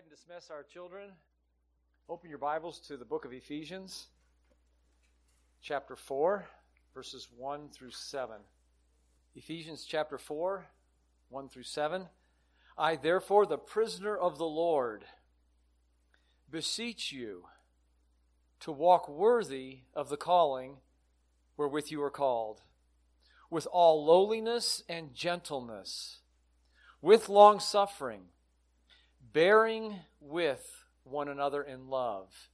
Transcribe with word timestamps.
ahead 0.00 0.08
and 0.08 0.18
dismiss 0.18 0.50
our 0.50 0.62
children. 0.62 1.10
Open 2.08 2.30
your 2.30 2.38
Bibles 2.38 2.78
to 2.88 2.96
the 2.96 3.04
book 3.04 3.26
of 3.26 3.34
Ephesians, 3.34 4.06
chapter 5.60 5.94
4, 5.94 6.46
verses 6.94 7.28
1 7.36 7.68
through 7.68 7.90
7. 7.90 8.36
Ephesians 9.34 9.84
chapter 9.86 10.16
4, 10.16 10.64
1 11.28 11.48
through 11.50 11.64
7. 11.64 12.06
I, 12.78 12.96
therefore, 12.96 13.44
the 13.44 13.58
prisoner 13.58 14.16
of 14.16 14.38
the 14.38 14.46
Lord, 14.46 15.04
beseech 16.50 17.12
you 17.12 17.44
to 18.60 18.72
walk 18.72 19.06
worthy 19.06 19.80
of 19.92 20.08
the 20.08 20.16
calling 20.16 20.76
wherewith 21.58 21.88
you 21.90 22.02
are 22.02 22.10
called, 22.10 22.62
with 23.50 23.66
all 23.70 24.04
lowliness 24.04 24.82
and 24.88 25.14
gentleness, 25.14 26.20
with 27.02 27.28
long 27.28 27.60
suffering 27.60 28.28
bearing 29.32 29.96
with 30.20 30.84
one 31.04 31.28
another 31.28 31.62
in 31.62 31.88
love, 31.88 32.48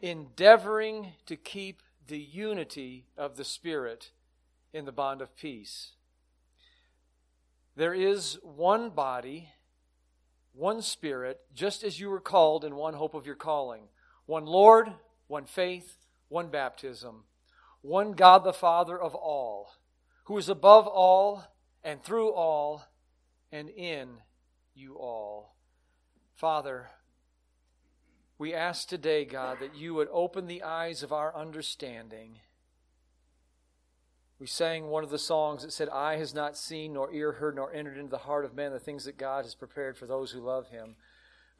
endeavoring 0.00 1.12
to 1.26 1.36
keep 1.36 1.82
the 2.06 2.18
unity 2.18 3.06
of 3.16 3.36
the 3.36 3.44
Spirit 3.44 4.10
in 4.72 4.84
the 4.84 4.92
bond 4.92 5.22
of 5.22 5.36
peace. 5.36 5.92
There 7.76 7.94
is 7.94 8.38
one 8.42 8.90
body, 8.90 9.48
one 10.52 10.82
Spirit, 10.82 11.40
just 11.54 11.82
as 11.82 11.98
you 11.98 12.08
were 12.08 12.20
called 12.20 12.64
in 12.64 12.76
one 12.76 12.94
hope 12.94 13.14
of 13.14 13.26
your 13.26 13.34
calling, 13.34 13.84
one 14.26 14.46
Lord, 14.46 14.92
one 15.26 15.46
faith, 15.46 15.96
one 16.28 16.48
baptism, 16.48 17.24
one 17.82 18.12
God 18.12 18.44
the 18.44 18.52
Father 18.52 18.98
of 19.00 19.14
all, 19.14 19.70
who 20.24 20.38
is 20.38 20.48
above 20.48 20.86
all 20.86 21.44
and 21.82 22.02
through 22.02 22.32
all 22.32 22.84
and 23.50 23.68
in 23.68 24.08
you 24.74 24.96
all. 24.96 25.53
Father, 26.34 26.88
we 28.38 28.52
ask 28.52 28.88
today, 28.88 29.24
God, 29.24 29.60
that 29.60 29.76
you 29.76 29.94
would 29.94 30.08
open 30.10 30.46
the 30.46 30.64
eyes 30.64 31.02
of 31.02 31.12
our 31.12 31.34
understanding. 31.34 32.40
We 34.40 34.48
sang 34.48 34.88
one 34.88 35.04
of 35.04 35.10
the 35.10 35.18
songs 35.18 35.62
that 35.62 35.72
said, 35.72 35.88
Eye 35.88 36.16
has 36.16 36.34
not 36.34 36.56
seen, 36.56 36.94
nor 36.94 37.12
ear 37.12 37.32
heard, 37.32 37.54
nor 37.54 37.72
entered 37.72 37.96
into 37.96 38.10
the 38.10 38.18
heart 38.18 38.44
of 38.44 38.54
man 38.54 38.72
the 38.72 38.80
things 38.80 39.04
that 39.04 39.16
God 39.16 39.44
has 39.44 39.54
prepared 39.54 39.96
for 39.96 40.06
those 40.06 40.32
who 40.32 40.40
love 40.40 40.68
him. 40.70 40.96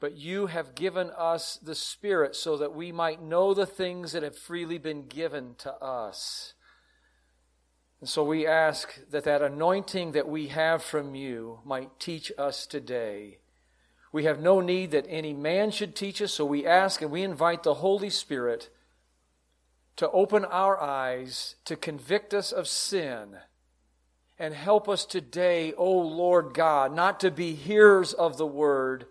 But 0.01 0.17
you 0.17 0.47
have 0.47 0.75
given 0.75 1.09
us 1.17 1.55
the 1.55 1.73
Spirit 1.73 2.35
so 2.35 2.57
that 2.57 2.75
we 2.75 2.91
might 2.91 3.23
know 3.23 3.53
the 3.53 3.65
things 3.65 4.11
that 4.11 4.23
have 4.23 4.37
freely 4.37 4.77
been 4.77 5.07
given 5.07 5.55
to 5.59 5.73
us. 5.75 6.53
And 8.01 8.09
so 8.09 8.25
we 8.25 8.45
ask 8.45 8.99
that 9.09 9.23
that 9.23 9.41
anointing 9.41 10.11
that 10.11 10.27
we 10.27 10.47
have 10.47 10.83
from 10.83 11.15
you 11.15 11.61
might 11.63 11.97
teach 11.97 12.29
us 12.37 12.67
today. 12.67 13.37
We 14.15 14.23
have 14.23 14.39
no 14.39 14.61
need 14.61 14.91
that 14.91 15.07
any 15.09 15.33
man 15.33 15.71
should 15.71 15.93
teach 15.93 16.21
us, 16.21 16.31
so 16.31 16.45
we 16.45 16.65
ask 16.65 17.01
and 17.01 17.11
we 17.11 17.21
invite 17.21 17.63
the 17.63 17.73
Holy 17.73 18.09
Spirit 18.09 18.69
to 19.97 20.09
open 20.09 20.45
our 20.45 20.81
eyes, 20.81 21.55
to 21.65 21.75
convict 21.75 22.33
us 22.33 22.53
of 22.53 22.65
sin, 22.65 23.35
and 24.39 24.53
help 24.53 24.87
us 24.87 25.03
today, 25.05 25.73
O 25.73 25.91
Lord 25.91 26.53
God, 26.53 26.95
not 26.95 27.19
to 27.19 27.29
be 27.29 27.55
hearers 27.55 28.13
of 28.13 28.37
the 28.37 28.47
word, 28.47 29.05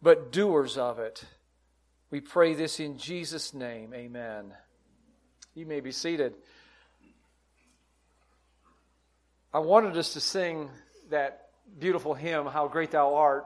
but 0.00 0.32
doers 0.32 0.78
of 0.78 0.98
it. 0.98 1.22
We 2.10 2.22
pray 2.22 2.54
this 2.54 2.80
in 2.80 2.96
Jesus' 2.96 3.52
name. 3.52 3.92
Amen. 3.92 4.54
You 5.54 5.66
may 5.66 5.80
be 5.80 5.92
seated. 5.92 6.32
I 9.52 9.58
wanted 9.58 9.98
us 9.98 10.14
to 10.14 10.20
sing 10.20 10.70
that 11.10 11.50
beautiful 11.78 12.14
hymn, 12.14 12.46
How 12.46 12.68
Great 12.68 12.92
Thou 12.92 13.16
Art 13.16 13.44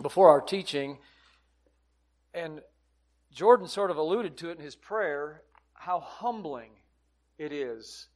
before 0.00 0.28
our 0.30 0.40
teaching, 0.40 0.98
and 2.32 2.60
Jordan 3.32 3.66
sort 3.68 3.90
of 3.90 3.96
alluded 3.96 4.36
to 4.38 4.50
it 4.50 4.58
in 4.58 4.64
his 4.64 4.76
prayer 4.76 5.42
how 5.74 6.00
humbling 6.00 6.70
it 7.38 7.52
is 7.52 8.08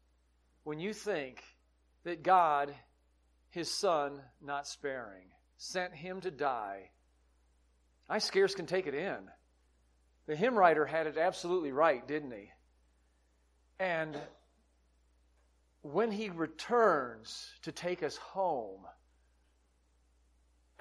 when 0.65 0.79
you 0.79 0.93
think 0.93 1.43
that 2.05 2.23
God, 2.23 2.75
his 3.51 3.71
son, 3.71 4.21
not 4.41 4.67
sparing, 4.67 5.27
sent 5.57 5.95
him 5.95 6.21
to 6.21 6.31
die. 6.31 6.91
I 8.09 8.19
scarce 8.19 8.55
can 8.55 8.67
take 8.67 8.87
it 8.87 8.95
in. 8.95 9.19
The 10.27 10.37
hymn 10.37 10.57
writer 10.57 10.87
had 10.87 11.07
it 11.07 11.19
absolutely 11.19 11.73
right, 11.73 12.07
didn't 12.07 12.33
he? 12.33 12.51
And 13.79 14.17
when 15.83 16.13
he 16.13 16.31
returns 16.31 17.51
to 17.63 17.73
take 17.73 18.03
us 18.03 18.17
home, 18.17 18.87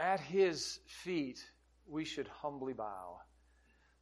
at 0.01 0.19
his 0.19 0.79
feet 0.87 1.39
we 1.87 2.03
should 2.03 2.27
humbly 2.27 2.73
bow. 2.73 3.19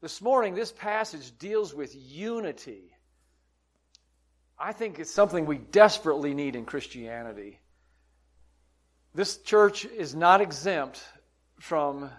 This 0.01 0.21
morning, 0.21 0.55
this 0.55 0.71
passage 0.71 1.37
deals 1.37 1.73
with 1.73 1.93
unity. 1.93 2.93
I 4.57 4.71
think 4.71 4.97
it's 4.97 5.11
something 5.11 5.45
we 5.45 5.57
desperately 5.57 6.33
need 6.33 6.55
in 6.55 6.63
Christianity. 6.63 7.59
This 9.13 9.37
church 9.37 9.83
is 9.85 10.15
not 10.15 10.39
exempt 10.39 11.03
from 11.59 12.09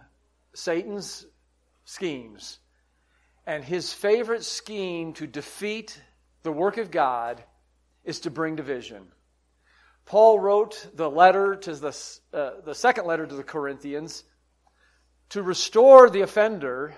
Satan's 0.52 1.24
schemes. 1.84 2.58
And 3.46 3.64
his 3.64 3.94
favorite 3.94 4.44
scheme 4.44 5.14
to 5.14 5.26
defeat 5.26 5.98
the 6.42 6.52
work 6.52 6.76
of 6.76 6.90
God 6.90 7.42
is 8.04 8.20
to 8.20 8.30
bring 8.30 8.56
division. 8.56 9.06
Paul 10.10 10.40
wrote 10.40 10.88
the 10.94 11.08
letter 11.08 11.54
to 11.54 11.72
the, 11.72 11.96
uh, 12.34 12.62
the 12.64 12.74
second 12.74 13.06
letter 13.06 13.24
to 13.24 13.34
the 13.36 13.44
Corinthians 13.44 14.24
to 15.28 15.40
restore 15.40 16.10
the 16.10 16.22
offender 16.22 16.96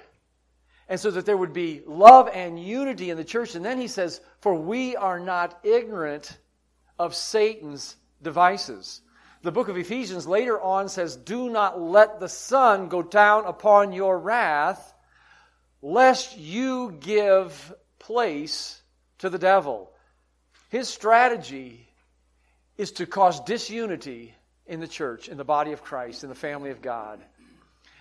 and 0.89 0.99
so 0.99 1.11
that 1.11 1.27
there 1.27 1.37
would 1.37 1.53
be 1.53 1.83
love 1.85 2.31
and 2.33 2.59
unity 2.59 3.11
in 3.11 3.19
the 3.19 3.25
church. 3.25 3.55
And 3.55 3.63
then 3.63 3.79
he 3.79 3.87
says, 3.87 4.23
For 4.41 4.55
we 4.55 4.97
are 4.97 5.21
not 5.21 5.61
ignorant 5.63 6.39
of 6.99 7.15
Satan's 7.15 7.97
devices. 8.23 9.03
The 9.43 9.53
book 9.53 9.69
of 9.69 9.77
Ephesians 9.77 10.27
later 10.27 10.59
on 10.59 10.89
says, 10.89 11.15
Do 11.15 11.51
not 11.51 11.79
let 11.79 12.19
the 12.19 12.31
sun 12.31 12.89
go 12.89 13.03
down 13.03 13.45
upon 13.45 13.93
your 13.93 14.19
wrath, 14.19 14.95
lest 15.83 16.39
you 16.39 16.97
give 16.99 17.75
place 17.99 18.81
to 19.19 19.29
the 19.29 19.39
devil. 19.39 19.93
His 20.71 20.89
strategy 20.89 21.91
is 22.83 22.93
to 22.93 23.07
cause 23.07 23.41
disunity 23.41 24.35
in 24.67 24.81
the 24.81 24.89
church, 24.89 25.29
in 25.29 25.39
the 25.39 25.45
body 25.45 25.73
of 25.73 25.83
Christ, 25.83 26.25
in 26.25 26.29
the 26.29 26.35
family 26.35 26.71
of 26.71 26.83
God. 26.83 27.21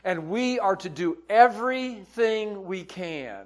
And 0.03 0.29
we 0.29 0.59
are 0.59 0.75
to 0.77 0.89
do 0.89 1.19
everything 1.29 2.65
we 2.65 2.83
can 2.83 3.45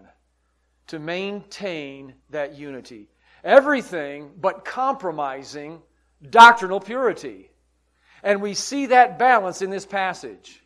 to 0.87 0.97
maintain 0.97 2.13
that 2.29 2.57
unity. 2.57 3.09
Everything 3.43 4.31
but 4.39 4.63
compromising 4.63 5.81
doctrinal 6.27 6.79
purity. 6.79 7.51
And 8.23 8.41
we 8.41 8.53
see 8.53 8.87
that 8.87 9.19
balance 9.19 9.61
in 9.61 9.69
this 9.69 9.85
passage. 9.85 10.63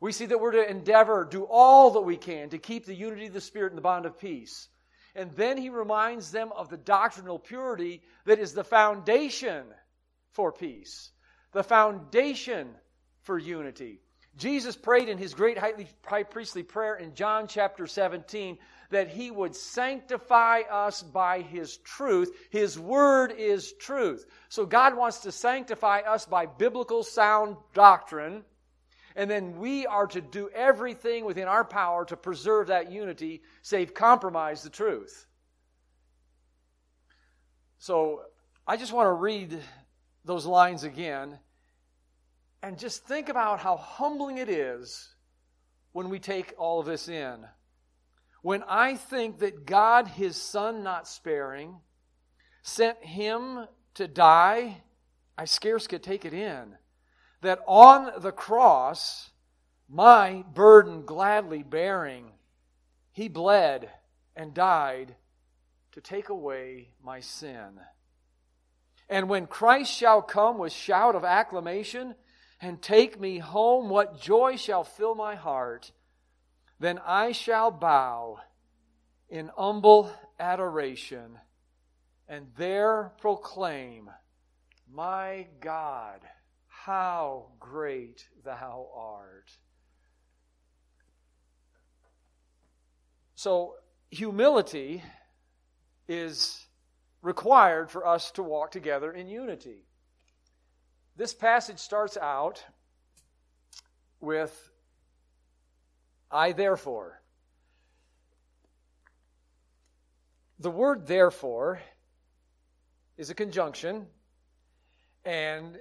We 0.00 0.10
see 0.10 0.26
that 0.26 0.40
we're 0.40 0.52
to 0.52 0.68
endeavor, 0.68 1.28
do 1.30 1.44
all 1.44 1.92
that 1.92 2.00
we 2.00 2.16
can 2.16 2.48
to 2.48 2.58
keep 2.58 2.86
the 2.86 2.94
unity 2.94 3.26
of 3.26 3.34
the 3.34 3.40
Spirit 3.40 3.70
and 3.70 3.78
the 3.78 3.82
bond 3.82 4.04
of 4.04 4.18
peace. 4.18 4.68
And 5.14 5.30
then 5.32 5.56
he 5.56 5.70
reminds 5.70 6.30
them 6.30 6.52
of 6.52 6.68
the 6.68 6.76
doctrinal 6.76 7.38
purity 7.38 8.02
that 8.24 8.38
is 8.38 8.52
the 8.52 8.64
foundation 8.64 9.64
for 10.32 10.52
peace, 10.52 11.10
the 11.52 11.64
foundation 11.64 12.68
for 13.22 13.38
unity. 13.38 14.00
Jesus 14.36 14.76
prayed 14.76 15.08
in 15.08 15.18
his 15.18 15.34
great 15.34 15.58
high 15.58 16.22
priestly 16.22 16.62
prayer 16.62 16.94
in 16.96 17.14
John 17.14 17.48
chapter 17.48 17.86
17 17.86 18.58
that 18.90 19.08
he 19.08 19.30
would 19.30 19.54
sanctify 19.54 20.60
us 20.70 21.02
by 21.02 21.42
his 21.42 21.76
truth. 21.78 22.32
His 22.50 22.78
word 22.78 23.32
is 23.36 23.72
truth. 23.74 24.26
So 24.48 24.66
God 24.66 24.96
wants 24.96 25.18
to 25.20 25.32
sanctify 25.32 26.00
us 26.00 26.26
by 26.26 26.46
biblical 26.46 27.02
sound 27.02 27.56
doctrine 27.74 28.44
and 29.20 29.30
then 29.30 29.58
we 29.58 29.86
are 29.86 30.06
to 30.06 30.22
do 30.22 30.48
everything 30.54 31.26
within 31.26 31.46
our 31.46 31.62
power 31.62 32.06
to 32.06 32.16
preserve 32.16 32.68
that 32.68 32.90
unity, 32.90 33.42
save 33.60 33.92
compromise 33.92 34.62
the 34.62 34.70
truth. 34.70 35.26
So 37.78 38.22
I 38.66 38.78
just 38.78 38.94
want 38.94 39.08
to 39.08 39.12
read 39.12 39.58
those 40.24 40.46
lines 40.46 40.84
again 40.84 41.38
and 42.62 42.78
just 42.78 43.04
think 43.04 43.28
about 43.28 43.60
how 43.60 43.76
humbling 43.76 44.38
it 44.38 44.48
is 44.48 45.14
when 45.92 46.08
we 46.08 46.18
take 46.18 46.54
all 46.56 46.80
of 46.80 46.86
this 46.86 47.06
in. 47.06 47.44
When 48.40 48.62
I 48.62 48.96
think 48.96 49.40
that 49.40 49.66
God, 49.66 50.08
his 50.08 50.40
son 50.40 50.82
not 50.82 51.06
sparing, 51.06 51.76
sent 52.62 52.96
him 53.04 53.66
to 53.96 54.08
die, 54.08 54.80
I 55.36 55.44
scarce 55.44 55.86
could 55.86 56.02
take 56.02 56.24
it 56.24 56.32
in 56.32 56.74
that 57.40 57.60
on 57.66 58.20
the 58.20 58.32
cross, 58.32 59.30
my 59.88 60.44
burden 60.54 61.04
gladly 61.04 61.62
bearing, 61.62 62.32
he 63.12 63.28
bled 63.28 63.90
and 64.36 64.54
died 64.54 65.14
to 65.92 66.00
take 66.00 66.28
away 66.28 66.90
my 67.02 67.20
sin. 67.20 67.80
And 69.08 69.28
when 69.28 69.46
Christ 69.46 69.92
shall 69.92 70.22
come 70.22 70.58
with 70.58 70.72
shout 70.72 71.16
of 71.16 71.24
acclamation, 71.24 72.14
and 72.60 72.80
take 72.82 73.18
me 73.18 73.38
home, 73.38 73.88
what 73.88 74.20
joy 74.20 74.56
shall 74.56 74.84
fill 74.84 75.14
my 75.14 75.34
heart? 75.34 75.92
Then 76.78 77.00
I 77.04 77.32
shall 77.32 77.70
bow 77.70 78.40
in 79.28 79.50
humble 79.56 80.12
adoration 80.38 81.38
and 82.28 82.46
there 82.56 83.12
proclaim, 83.18 84.10
My 84.92 85.46
God, 85.60 86.20
how 86.90 87.46
great 87.60 88.26
thou 88.44 88.88
art. 88.96 89.48
So, 93.36 93.76
humility 94.10 95.04
is 96.08 96.66
required 97.22 97.92
for 97.92 98.04
us 98.04 98.32
to 98.32 98.42
walk 98.42 98.72
together 98.72 99.12
in 99.12 99.28
unity. 99.28 99.84
This 101.14 101.32
passage 101.32 101.78
starts 101.78 102.16
out 102.16 102.64
with 104.18 104.72
I 106.28 106.50
therefore. 106.50 107.22
The 110.58 110.72
word 110.72 111.06
therefore 111.06 111.82
is 113.16 113.30
a 113.30 113.34
conjunction, 113.34 114.08
and 115.24 115.78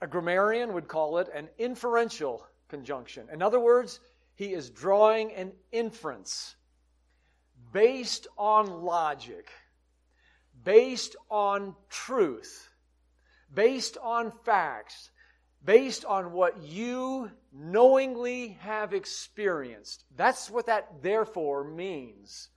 a 0.00 0.06
grammarian 0.06 0.72
would 0.72 0.88
call 0.88 1.18
it 1.18 1.28
an 1.34 1.48
inferential 1.58 2.46
conjunction. 2.68 3.28
In 3.32 3.42
other 3.42 3.60
words, 3.60 4.00
he 4.34 4.52
is 4.52 4.70
drawing 4.70 5.32
an 5.32 5.52
inference 5.72 6.54
based 7.72 8.26
on 8.36 8.82
logic, 8.82 9.50
based 10.64 11.16
on 11.30 11.74
truth, 11.88 12.68
based 13.52 13.96
on 14.02 14.30
facts, 14.30 15.10
based 15.64 16.04
on 16.04 16.32
what 16.32 16.62
you 16.62 17.30
knowingly 17.52 18.56
have 18.60 18.94
experienced. 18.94 20.04
That's 20.16 20.48
what 20.48 20.66
that 20.66 21.02
therefore 21.02 21.64
means. 21.64 22.48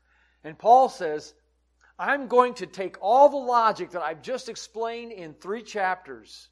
And 0.43 0.57
Paul 0.57 0.89
says, 0.89 1.33
I'm 1.97 2.27
going 2.27 2.53
to 2.55 2.67
take 2.67 2.97
all 3.01 3.29
the 3.29 3.37
logic 3.37 3.91
that 3.91 4.01
I've 4.01 4.21
just 4.21 4.49
explained 4.49 5.11
in 5.11 5.33
three 5.33 5.63
chapters. 5.63 6.49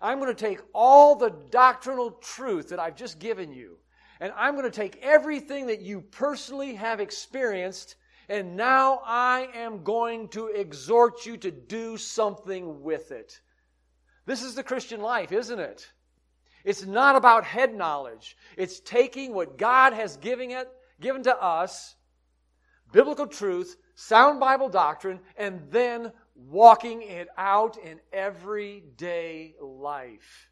I'm 0.00 0.18
going 0.18 0.34
to 0.34 0.46
take 0.46 0.60
all 0.72 1.16
the 1.16 1.30
doctrinal 1.50 2.10
truth 2.10 2.68
that 2.68 2.78
I've 2.78 2.96
just 2.96 3.18
given 3.18 3.52
you. 3.52 3.78
And 4.20 4.32
I'm 4.36 4.54
going 4.54 4.70
to 4.70 4.70
take 4.70 5.00
everything 5.02 5.66
that 5.66 5.82
you 5.82 6.00
personally 6.00 6.74
have 6.74 7.00
experienced, 7.00 7.96
and 8.28 8.56
now 8.56 9.00
I 9.04 9.48
am 9.54 9.84
going 9.84 10.28
to 10.28 10.46
exhort 10.46 11.26
you 11.26 11.36
to 11.38 11.50
do 11.50 11.96
something 11.96 12.82
with 12.82 13.12
it. 13.12 13.40
This 14.24 14.42
is 14.42 14.54
the 14.54 14.62
Christian 14.62 15.00
life, 15.00 15.32
isn't 15.32 15.60
it? 15.60 15.90
It's 16.64 16.84
not 16.84 17.14
about 17.14 17.44
head 17.44 17.74
knowledge. 17.74 18.36
It's 18.56 18.80
taking 18.80 19.32
what 19.32 19.58
God 19.58 19.92
has 19.92 20.16
given 20.16 20.50
it, 20.50 20.68
given 21.00 21.22
to 21.24 21.36
us, 21.40 21.94
biblical 22.90 23.26
truth, 23.26 23.76
sound 23.94 24.40
Bible 24.40 24.68
doctrine, 24.68 25.20
and 25.36 25.60
then 25.70 26.10
walking 26.36 27.02
it 27.02 27.28
out 27.36 27.78
in 27.78 28.00
everyday 28.12 29.54
life. 29.60 30.50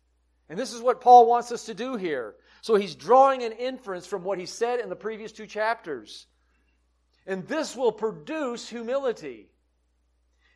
And 0.48 0.58
this 0.58 0.72
is 0.72 0.80
what 0.80 1.00
Paul 1.00 1.26
wants 1.26 1.52
us 1.52 1.66
to 1.66 1.74
do 1.74 1.96
here. 1.96 2.34
So 2.62 2.76
he's 2.76 2.94
drawing 2.94 3.42
an 3.42 3.52
inference 3.52 4.06
from 4.06 4.24
what 4.24 4.38
he 4.38 4.46
said 4.46 4.80
in 4.80 4.88
the 4.88 4.96
previous 4.96 5.32
two 5.32 5.46
chapters. 5.46 6.26
And 7.26 7.46
this 7.46 7.74
will 7.74 7.92
produce 7.92 8.68
humility. 8.68 9.48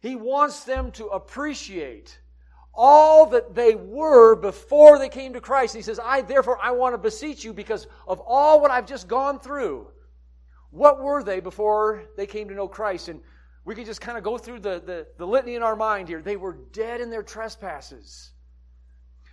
He 0.00 0.16
wants 0.16 0.64
them 0.64 0.92
to 0.92 1.06
appreciate 1.06 2.18
all 2.74 3.26
that 3.26 3.54
they 3.54 3.74
were 3.74 4.36
before 4.36 4.98
they 4.98 5.08
came 5.08 5.32
to 5.32 5.40
Christ. 5.40 5.74
He 5.74 5.82
says, 5.82 5.98
I 6.02 6.20
therefore 6.20 6.58
I 6.62 6.70
want 6.72 6.94
to 6.94 6.98
beseech 6.98 7.44
you 7.44 7.52
because 7.52 7.86
of 8.06 8.20
all 8.20 8.60
what 8.60 8.70
I've 8.70 8.86
just 8.86 9.08
gone 9.08 9.40
through. 9.40 9.88
What 10.70 11.02
were 11.02 11.22
they 11.22 11.40
before 11.40 12.04
they 12.16 12.26
came 12.26 12.48
to 12.48 12.54
know 12.54 12.68
Christ? 12.68 13.08
And 13.08 13.20
we 13.68 13.74
could 13.74 13.84
just 13.84 14.00
kind 14.00 14.16
of 14.16 14.24
go 14.24 14.38
through 14.38 14.60
the, 14.60 14.80
the, 14.80 15.06
the 15.18 15.26
litany 15.26 15.54
in 15.54 15.62
our 15.62 15.76
mind 15.76 16.08
here. 16.08 16.22
They 16.22 16.38
were 16.38 16.56
dead 16.72 17.02
in 17.02 17.10
their 17.10 17.22
trespasses. 17.22 18.30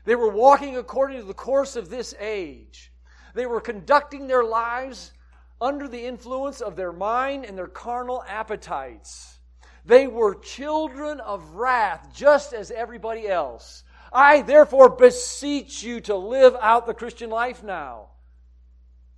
They 0.03 0.15
were 0.15 0.29
walking 0.29 0.75
according 0.75 1.21
to 1.21 1.23
the 1.23 1.33
course 1.33 1.77
of 1.77 1.89
this 1.89 2.13
age. 2.19 2.91
They 3.33 3.45
were 3.45 3.61
conducting 3.61 4.27
their 4.27 4.43
lives 4.43 5.13
under 5.61 5.87
the 5.87 6.05
influence 6.05 6.59
of 6.59 6.75
their 6.75 6.91
mind 6.91 7.45
and 7.45 7.57
their 7.57 7.69
carnal 7.69 8.25
appetites. 8.27 9.39
They 9.85 10.05
were 10.05 10.35
children 10.35 11.21
of 11.21 11.51
wrath, 11.51 12.09
just 12.13 12.51
as 12.51 12.71
everybody 12.71 13.29
else. 13.29 13.85
I 14.11 14.41
therefore 14.41 14.89
beseech 14.89 15.81
you 15.81 16.01
to 16.01 16.15
live 16.17 16.57
out 16.59 16.87
the 16.87 16.93
Christian 16.93 17.29
life 17.29 17.63
now. 17.63 18.09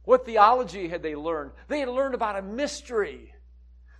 What 0.03 0.27
theology 0.27 0.89
had 0.89 1.01
they 1.01 1.15
learned? 1.15 1.53
They 1.69 1.79
had 1.79 1.89
learned 1.89 2.13
about 2.13 2.37
a 2.37 2.43
mystery 2.43 3.33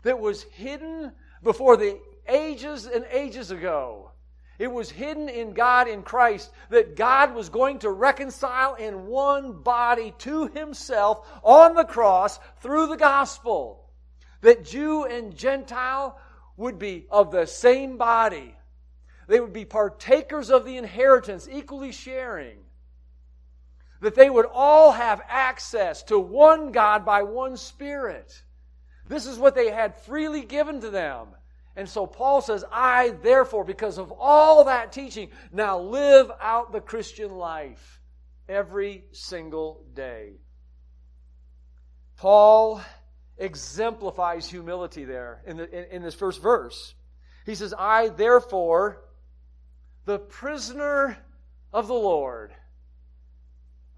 that 0.08 0.18
was 0.18 0.44
hidden 0.44 1.12
before 1.44 1.76
the 1.76 2.00
ages 2.30 2.86
and 2.86 3.06
ages 3.12 3.52
ago. 3.52 4.10
It 4.58 4.72
was 4.72 4.90
hidden 4.90 5.28
in 5.28 5.52
God 5.52 5.90
in 5.90 6.02
Christ 6.02 6.50
that 6.70 6.96
God 6.96 7.36
was 7.36 7.50
going 7.50 7.80
to 7.80 7.92
reconcile 7.92 8.76
in 8.76 9.08
one 9.08 9.62
body 9.64 10.14
to 10.20 10.48
himself 10.48 11.28
on 11.44 11.76
the 11.76 11.84
cross 11.84 12.40
through 12.62 12.88
the 12.88 12.96
gospel. 12.96 13.90
That 14.40 14.64
Jew 14.64 15.04
and 15.04 15.36
Gentile 15.36 16.18
would 16.56 16.80
be 16.80 17.06
of 17.12 17.30
the 17.30 17.46
same 17.46 17.98
body. 17.98 18.56
They 19.28 19.42
would 19.42 19.52
be 19.52 19.66
partakers 19.66 20.50
of 20.50 20.64
the 20.64 20.78
inheritance, 20.78 21.50
equally 21.52 21.92
sharing. 21.92 22.60
That 24.00 24.16
they 24.16 24.30
would 24.30 24.48
all 24.50 24.94
have 24.94 25.22
access 25.28 26.02
to 26.04 26.18
one 26.18 26.72
God 26.72 27.04
by 27.04 27.24
one 27.24 27.58
Spirit. 27.58 28.44
This 29.08 29.26
is 29.26 29.38
what 29.38 29.56
they 29.56 29.70
had 29.72 29.98
freely 30.02 30.44
given 30.44 30.82
to 30.82 30.90
them. 30.90 31.28
And 31.76 31.88
so 31.88 32.08
Paul 32.08 32.42
says, 32.42 32.66
I 32.72 33.10
therefore, 33.22 33.64
because 33.64 33.98
of 33.98 34.12
all 34.12 34.64
that 34.66 34.92
teaching, 34.92 35.30
now 35.52 35.80
live 35.80 36.32
out 36.42 36.72
the 36.72 36.82
Christian 36.82 37.32
life 37.38 38.02
every 38.50 39.04
single 39.12 39.86
day. 39.94 40.34
Paul 42.18 42.82
exemplifies 43.38 44.50
humility 44.50 45.06
there 45.06 45.44
in, 45.46 45.58
the, 45.58 45.70
in, 45.70 45.98
in 45.98 46.02
this 46.02 46.16
first 46.16 46.42
verse. 46.42 46.96
He 47.46 47.54
says, 47.54 47.74
I 47.78 48.10
therefore, 48.10 49.04
the 50.06 50.18
prisoner 50.18 51.18
of 51.72 51.88
the 51.88 51.94
Lord, 51.94 52.54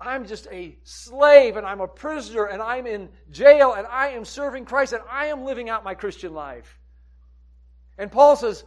I'm 0.01 0.25
just 0.25 0.48
a 0.51 0.78
slave 0.84 1.57
and 1.57 1.66
I'm 1.66 1.81
a 1.81 1.88
prisoner 1.88 2.46
and 2.46 2.62
I'm 2.62 2.88
in 2.88 3.09
jail 3.31 3.74
and 3.74 3.85
I 3.88 4.09
am 4.09 4.24
serving 4.24 4.66
Christ 4.66 4.94
and 4.94 5.04
I 5.09 5.28
am 5.28 5.44
living 5.44 5.69
out 5.69 5.83
my 5.83 5.94
Christian 5.94 6.33
life. 6.33 6.80
And 7.97 8.12
Paul 8.12 8.38
says, 8.38 8.64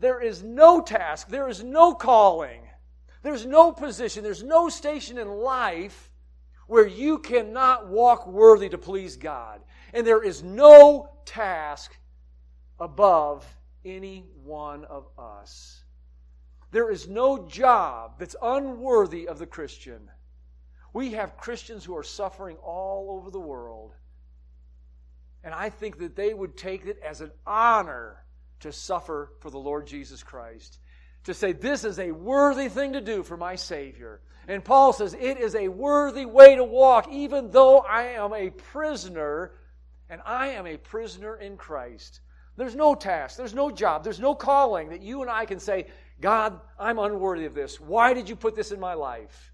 there 0.00 0.20
is 0.20 0.42
no 0.42 0.80
task, 0.80 1.28
there 1.28 1.48
is 1.48 1.62
no 1.62 1.94
calling, 1.94 2.62
there's 3.22 3.46
no 3.46 3.72
position, 3.72 4.22
there's 4.24 4.42
no 4.42 4.68
station 4.68 5.18
in 5.18 5.28
life 5.28 6.10
where 6.66 6.86
you 6.86 7.18
cannot 7.18 7.88
walk 7.88 8.26
worthy 8.26 8.68
to 8.68 8.78
please 8.78 9.16
God. 9.16 9.60
And 9.94 10.06
there 10.06 10.22
is 10.22 10.42
no 10.42 11.10
task 11.24 11.96
above 12.78 13.46
any 13.84 14.26
one 14.44 14.84
of 14.84 15.06
us. 15.18 15.82
There 16.70 16.90
is 16.90 17.08
no 17.08 17.48
job 17.48 18.18
that's 18.18 18.36
unworthy 18.42 19.26
of 19.26 19.38
the 19.38 19.46
Christian. 19.46 20.10
We 20.98 21.12
have 21.12 21.36
Christians 21.36 21.84
who 21.84 21.96
are 21.96 22.02
suffering 22.02 22.56
all 22.56 23.12
over 23.12 23.30
the 23.30 23.38
world. 23.38 23.94
And 25.44 25.54
I 25.54 25.70
think 25.70 26.00
that 26.00 26.16
they 26.16 26.34
would 26.34 26.56
take 26.56 26.86
it 26.86 26.98
as 27.06 27.20
an 27.20 27.30
honor 27.46 28.24
to 28.58 28.72
suffer 28.72 29.30
for 29.38 29.48
the 29.48 29.60
Lord 29.60 29.86
Jesus 29.86 30.24
Christ. 30.24 30.80
To 31.26 31.34
say, 31.34 31.52
this 31.52 31.84
is 31.84 32.00
a 32.00 32.10
worthy 32.10 32.68
thing 32.68 32.94
to 32.94 33.00
do 33.00 33.22
for 33.22 33.36
my 33.36 33.54
Savior. 33.54 34.22
And 34.48 34.64
Paul 34.64 34.92
says, 34.92 35.14
it 35.14 35.38
is 35.38 35.54
a 35.54 35.68
worthy 35.68 36.26
way 36.26 36.56
to 36.56 36.64
walk, 36.64 37.06
even 37.12 37.52
though 37.52 37.78
I 37.78 38.14
am 38.14 38.34
a 38.34 38.50
prisoner, 38.50 39.52
and 40.10 40.20
I 40.26 40.48
am 40.48 40.66
a 40.66 40.78
prisoner 40.78 41.36
in 41.36 41.56
Christ. 41.56 42.22
There's 42.56 42.74
no 42.74 42.96
task, 42.96 43.36
there's 43.36 43.54
no 43.54 43.70
job, 43.70 44.02
there's 44.02 44.18
no 44.18 44.34
calling 44.34 44.88
that 44.88 45.02
you 45.02 45.22
and 45.22 45.30
I 45.30 45.44
can 45.44 45.60
say, 45.60 45.86
God, 46.20 46.58
I'm 46.76 46.98
unworthy 46.98 47.44
of 47.44 47.54
this. 47.54 47.78
Why 47.78 48.14
did 48.14 48.28
you 48.28 48.34
put 48.34 48.56
this 48.56 48.72
in 48.72 48.80
my 48.80 48.94
life? 48.94 49.52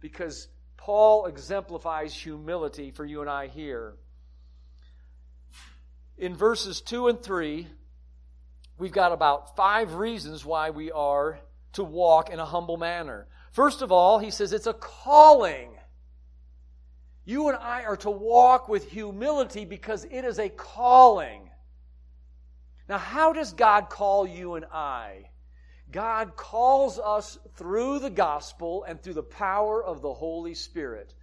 Because 0.00 0.48
Paul 0.86 1.26
exemplifies 1.26 2.14
humility 2.14 2.92
for 2.92 3.04
you 3.04 3.20
and 3.20 3.28
I 3.28 3.48
here. 3.48 3.94
In 6.16 6.36
verses 6.36 6.80
2 6.80 7.08
and 7.08 7.20
3, 7.20 7.66
we've 8.78 8.92
got 8.92 9.10
about 9.10 9.56
five 9.56 9.94
reasons 9.94 10.44
why 10.44 10.70
we 10.70 10.92
are 10.92 11.40
to 11.72 11.82
walk 11.82 12.30
in 12.30 12.38
a 12.38 12.44
humble 12.44 12.76
manner. 12.76 13.26
First 13.50 13.82
of 13.82 13.90
all, 13.90 14.20
he 14.20 14.30
says 14.30 14.52
it's 14.52 14.68
a 14.68 14.74
calling. 14.74 15.76
You 17.24 17.48
and 17.48 17.58
I 17.58 17.82
are 17.82 17.96
to 17.96 18.10
walk 18.10 18.68
with 18.68 18.88
humility 18.88 19.64
because 19.64 20.04
it 20.04 20.24
is 20.24 20.38
a 20.38 20.48
calling. 20.48 21.50
Now, 22.88 22.98
how 22.98 23.32
does 23.32 23.52
God 23.54 23.90
call 23.90 24.24
you 24.24 24.54
and 24.54 24.64
I? 24.66 25.30
God 25.96 26.36
calls 26.36 26.98
us 26.98 27.38
through 27.54 28.00
the 28.00 28.10
gospel 28.10 28.84
and 28.84 29.00
through 29.00 29.14
the 29.14 29.22
power 29.22 29.82
of 29.82 30.02
the 30.02 30.12
Holy 30.12 30.52
Spirit. 30.52 31.14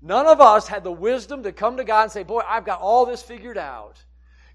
None 0.00 0.26
of 0.26 0.40
us 0.40 0.66
had 0.66 0.82
the 0.82 0.90
wisdom 0.90 1.44
to 1.44 1.52
come 1.52 1.76
to 1.76 1.84
God 1.84 2.02
and 2.02 2.10
say, 2.10 2.24
Boy, 2.24 2.42
I've 2.44 2.64
got 2.64 2.80
all 2.80 3.06
this 3.06 3.22
figured 3.22 3.56
out. 3.56 4.02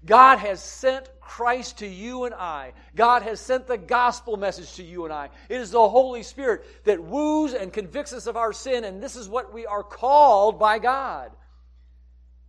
God 0.04 0.36
has 0.40 0.62
sent 0.62 1.08
Christ 1.22 1.78
to 1.78 1.86
you 1.86 2.24
and 2.24 2.34
I. 2.34 2.74
God 2.94 3.22
has 3.22 3.40
sent 3.40 3.66
the 3.66 3.78
gospel 3.78 4.36
message 4.36 4.74
to 4.74 4.82
you 4.82 5.04
and 5.04 5.14
I. 5.14 5.30
It 5.48 5.62
is 5.62 5.70
the 5.70 5.88
Holy 5.88 6.22
Spirit 6.22 6.84
that 6.84 7.02
woos 7.02 7.54
and 7.54 7.72
convicts 7.72 8.12
us 8.12 8.26
of 8.26 8.36
our 8.36 8.52
sin, 8.52 8.84
and 8.84 9.02
this 9.02 9.16
is 9.16 9.30
what 9.30 9.54
we 9.54 9.64
are 9.64 9.82
called 9.82 10.58
by 10.58 10.78
God. 10.78 11.30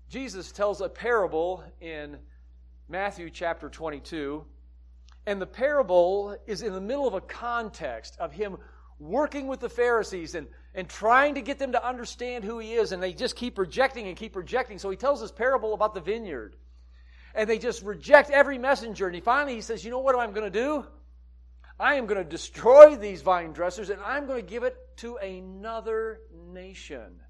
Jesus 0.09 0.51
tells 0.51 0.81
a 0.81 0.89
parable 0.89 1.63
in 1.79 2.17
Matthew 2.89 3.29
chapter 3.29 3.69
22, 3.69 4.43
and 5.29 5.39
the 5.39 5.45
parable 5.45 6.35
is 6.47 6.63
in 6.63 6.73
the 6.73 6.81
middle 6.81 7.07
of 7.07 7.13
a 7.13 7.21
context 7.21 8.17
of 8.19 8.33
him 8.33 8.57
working 8.97 9.45
with 9.45 9.59
the 9.59 9.69
Pharisees 9.69 10.33
and, 10.33 10.47
and 10.73 10.89
trying 10.89 11.35
to 11.35 11.41
get 11.41 11.59
them 11.59 11.73
to 11.73 11.87
understand 11.87 12.43
who 12.43 12.57
he 12.57 12.73
is, 12.73 12.91
and 12.91 13.01
they 13.01 13.13
just 13.13 13.35
keep 13.35 13.59
rejecting 13.59 14.07
and 14.07 14.17
keep 14.17 14.35
rejecting. 14.35 14.79
So 14.79 14.89
he 14.89 14.97
tells 14.97 15.21
this 15.21 15.31
parable 15.31 15.75
about 15.75 15.93
the 15.93 16.01
vineyard 16.01 16.55
and 17.35 17.47
they 17.47 17.59
just 17.59 17.83
reject 17.83 18.31
every 18.31 18.57
messenger. 18.57 19.05
And 19.05 19.13
he 19.13 19.21
finally 19.21 19.53
he 19.53 19.61
says, 19.61 19.85
You 19.85 19.91
know 19.91 19.99
what 19.99 20.17
I'm 20.17 20.31
going 20.31 20.51
to 20.51 20.59
do? 20.59 20.83
I 21.79 21.93
am 21.93 22.07
going 22.07 22.17
to 22.23 22.27
destroy 22.27 22.95
these 22.95 23.21
vine 23.21 23.53
dressers 23.53 23.91
and 23.91 24.01
I'm 24.01 24.25
going 24.25 24.43
to 24.43 24.49
give 24.49 24.63
it 24.63 24.75
to 24.97 25.17
another 25.17 26.21
nation. 26.33 27.21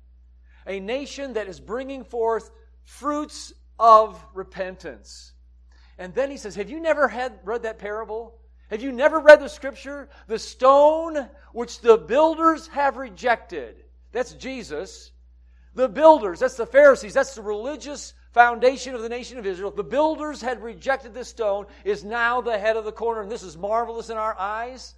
A 0.66 0.80
nation 0.80 1.34
that 1.34 1.50
is 1.50 1.60
bringing 1.60 2.06
forth 2.06 2.50
fruits 2.86 3.52
of 3.78 4.26
repentance. 4.34 5.34
And 6.00 6.16
then 6.16 6.32
he 6.32 6.38
says, 6.38 6.56
Have 6.56 6.72
you 6.72 6.80
never 6.80 7.08
had, 7.08 7.40
read 7.44 7.64
that 7.64 7.78
parable? 7.78 8.40
Have 8.72 8.82
you 8.82 8.92
never 8.92 9.20
read 9.20 9.42
the 9.42 9.50
scripture? 9.50 10.10
The 10.28 10.40
stone 10.40 11.30
which 11.54 11.82
the 11.82 11.98
builders 11.98 12.68
have 12.70 12.98
rejected. 12.98 13.84
That's 14.12 14.34
Jesus. 14.34 15.12
The 15.76 15.90
builders, 15.90 16.40
that's 16.40 16.56
the 16.56 16.66
Pharisees, 16.66 17.14
that's 17.14 17.36
the 17.36 17.44
religious 17.44 18.14
foundation 18.34 18.96
of 18.96 19.02
the 19.02 19.10
nation 19.10 19.38
of 19.38 19.46
Israel, 19.46 19.72
the 19.72 19.84
builders 19.84 20.42
had 20.42 20.64
rejected 20.64 21.14
this 21.14 21.30
stone, 21.30 21.66
is 21.84 22.04
now 22.04 22.42
the 22.42 22.58
head 22.58 22.76
of 22.76 22.86
the 22.86 22.92
corner, 22.92 23.22
and 23.22 23.32
this 23.32 23.44
is 23.44 23.58
marvelous 23.58 24.10
in 24.10 24.18
our 24.18 24.38
eyes. 24.38 24.96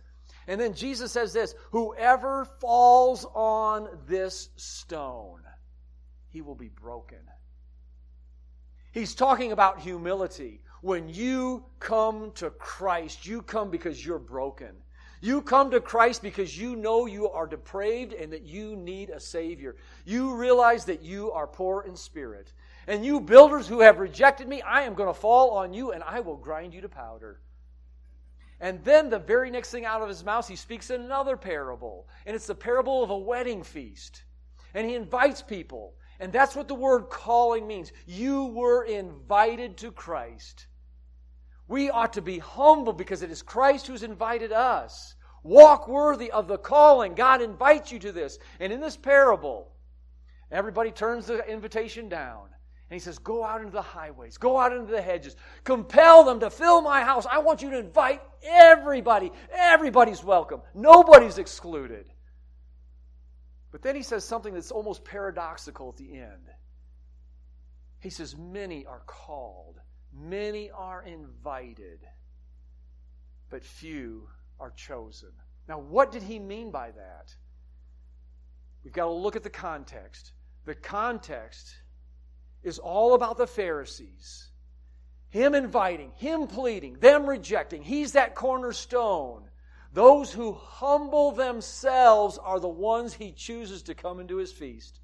And 0.48 0.60
then 0.60 0.74
Jesus 0.74 1.12
says 1.12 1.34
this 1.34 1.56
Whoever 1.72 2.46
falls 2.46 3.26
on 3.34 3.90
this 4.08 4.50
stone, 4.56 5.42
he 6.30 6.42
will 6.42 6.56
be 6.56 6.70
broken. 6.70 7.20
He's 8.92 9.16
talking 9.16 9.52
about 9.52 9.80
humility. 9.80 10.62
When 10.82 11.08
you 11.08 11.64
come 11.80 12.32
to 12.36 12.50
Christ, 12.50 13.26
you 13.26 13.42
come 13.42 13.70
because 13.70 14.06
you're 14.06 14.20
broken. 14.20 14.76
You 15.22 15.44
come 15.44 15.70
to 15.72 15.80
Christ 15.80 16.24
because 16.24 16.58
you 16.58 16.76
know 16.76 17.06
you 17.06 17.30
are 17.30 17.46
depraved 17.46 18.14
and 18.14 18.34
that 18.34 18.42
you 18.42 18.76
need 18.76 19.12
a 19.12 19.20
Savior. 19.20 19.76
You 20.04 20.36
realize 20.36 20.84
that 20.86 21.04
you 21.04 21.32
are 21.32 21.46
poor 21.46 21.84
in 21.84 21.96
spirit. 21.96 22.52
And 22.88 23.06
you 23.06 23.22
builders 23.22 23.68
who 23.68 23.82
have 23.82 24.00
rejected 24.00 24.48
me, 24.48 24.64
I 24.64 24.82
am 24.82 24.96
going 24.96 25.14
to 25.14 25.20
fall 25.20 25.52
on 25.52 25.74
you 25.74 25.92
and 25.92 26.04
I 26.04 26.20
will 26.20 26.38
grind 26.38 26.74
you 26.74 26.82
to 26.82 26.90
powder. 26.90 27.40
And 28.60 28.84
then 28.84 29.10
the 29.10 29.20
very 29.20 29.52
next 29.52 29.70
thing 29.70 29.86
out 29.86 30.02
of 30.02 30.10
his 30.10 30.26
mouth, 30.26 30.48
he 30.48 30.56
speaks 30.56 30.90
another 30.90 31.38
parable. 31.38 32.08
And 32.26 32.36
it's 32.36 32.48
the 32.48 32.56
parable 32.56 33.04
of 33.04 33.12
a 33.12 33.18
wedding 33.18 33.64
feast. 33.64 34.24
And 34.74 34.88
he 34.88 34.96
invites 34.96 35.44
people. 35.44 35.94
And 36.22 36.32
that's 36.32 36.56
what 36.56 36.68
the 36.68 36.76
word 36.76 37.10
calling 37.10 37.66
means. 37.68 37.92
You 38.06 38.46
were 38.46 38.84
invited 38.84 39.78
to 39.78 39.92
Christ. 39.92 40.68
We 41.68 41.90
ought 41.90 42.14
to 42.14 42.22
be 42.22 42.38
humble 42.38 42.94
because 42.94 43.24
it 43.24 43.32
is 43.32 43.42
Christ 43.42 43.88
who's 43.88 44.04
invited 44.04 44.52
us. 44.52 45.16
Walk 45.42 45.88
worthy 45.88 46.30
of 46.30 46.48
the 46.48 46.60
calling. 46.60 47.16
God 47.16 47.42
invites 47.42 47.92
you 47.92 47.98
to 48.00 48.12
this. 48.12 48.38
And 48.60 48.72
in 48.72 48.80
this 48.80 48.96
parable, 48.96 49.72
everybody 50.52 50.92
turns 50.92 51.26
the 51.26 51.44
invitation 51.50 52.08
down. 52.08 52.44
And 52.44 52.94
he 52.94 53.00
says, 53.00 53.18
Go 53.18 53.44
out 53.44 53.62
into 53.62 53.74
the 53.74 53.82
highways, 53.82 54.38
go 54.38 54.60
out 54.60 54.74
into 54.74 54.92
the 54.92 55.02
hedges, 55.02 55.36
compel 55.64 56.24
them 56.24 56.40
to 56.42 56.52
fill 56.52 56.82
my 56.82 57.02
house. 57.02 57.26
I 57.26 57.40
want 57.40 57.64
you 57.64 57.72
to 57.72 57.80
invite 57.80 58.22
everybody. 58.44 59.32
Everybody's 59.52 60.24
welcome, 60.24 60.62
nobody's 60.76 61.40
excluded. 61.40 62.06
But 63.72 63.82
then 63.82 63.96
he 63.96 64.04
says 64.04 64.26
something 64.26 64.54
that's 64.54 64.72
almost 64.72 65.06
paradoxical 65.06 65.90
at 65.90 65.98
the 65.98 66.20
end. 66.20 66.50
He 68.00 68.10
says, 68.10 68.36
Many 68.36 68.86
are 68.86 69.04
called, 69.06 69.80
many 70.14 70.70
are 70.72 71.04
invited, 71.04 72.00
but 73.50 73.64
few 73.64 74.28
are 74.60 74.72
chosen. 74.72 75.32
Now, 75.68 75.80
what 75.80 76.12
did 76.12 76.24
he 76.24 76.40
mean 76.40 76.72
by 76.72 76.92
that? 76.92 77.36
We've 78.84 78.94
got 78.94 79.06
to 79.06 79.12
look 79.12 79.36
at 79.36 79.44
the 79.44 79.50
context. 79.50 80.34
The 80.66 80.76
context 80.76 81.76
is 82.64 82.80
all 82.80 83.14
about 83.14 83.38
the 83.38 83.48
Pharisees. 83.48 84.50
Him 85.30 85.56
inviting, 85.56 86.12
him 86.16 86.48
pleading, 86.48 86.96
them 87.00 87.26
rejecting. 87.26 87.84
He's 87.84 88.14
that 88.14 88.36
cornerstone. 88.36 89.44
Those 89.94 90.32
who 90.32 90.54
humble 90.54 91.32
themselves 91.32 92.38
are 92.38 92.60
the 92.60 92.70
ones 92.70 93.14
he 93.14 93.32
chooses 93.32 93.84
to 93.84 93.96
come 93.96 94.20
into 94.20 94.38
his 94.38 94.52
feast. 94.52 95.00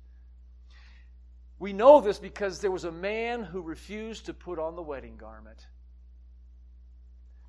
We 1.60 1.74
know 1.74 2.00
this 2.02 2.20
because 2.20 2.60
there 2.60 2.72
was 2.72 2.84
a 2.84 2.92
man 2.92 3.44
who 3.44 3.62
refused 3.62 4.28
to 4.28 4.34
put 4.34 4.60
on 4.60 4.76
the 4.76 4.82
wedding 4.82 5.18
garment. 5.18 5.66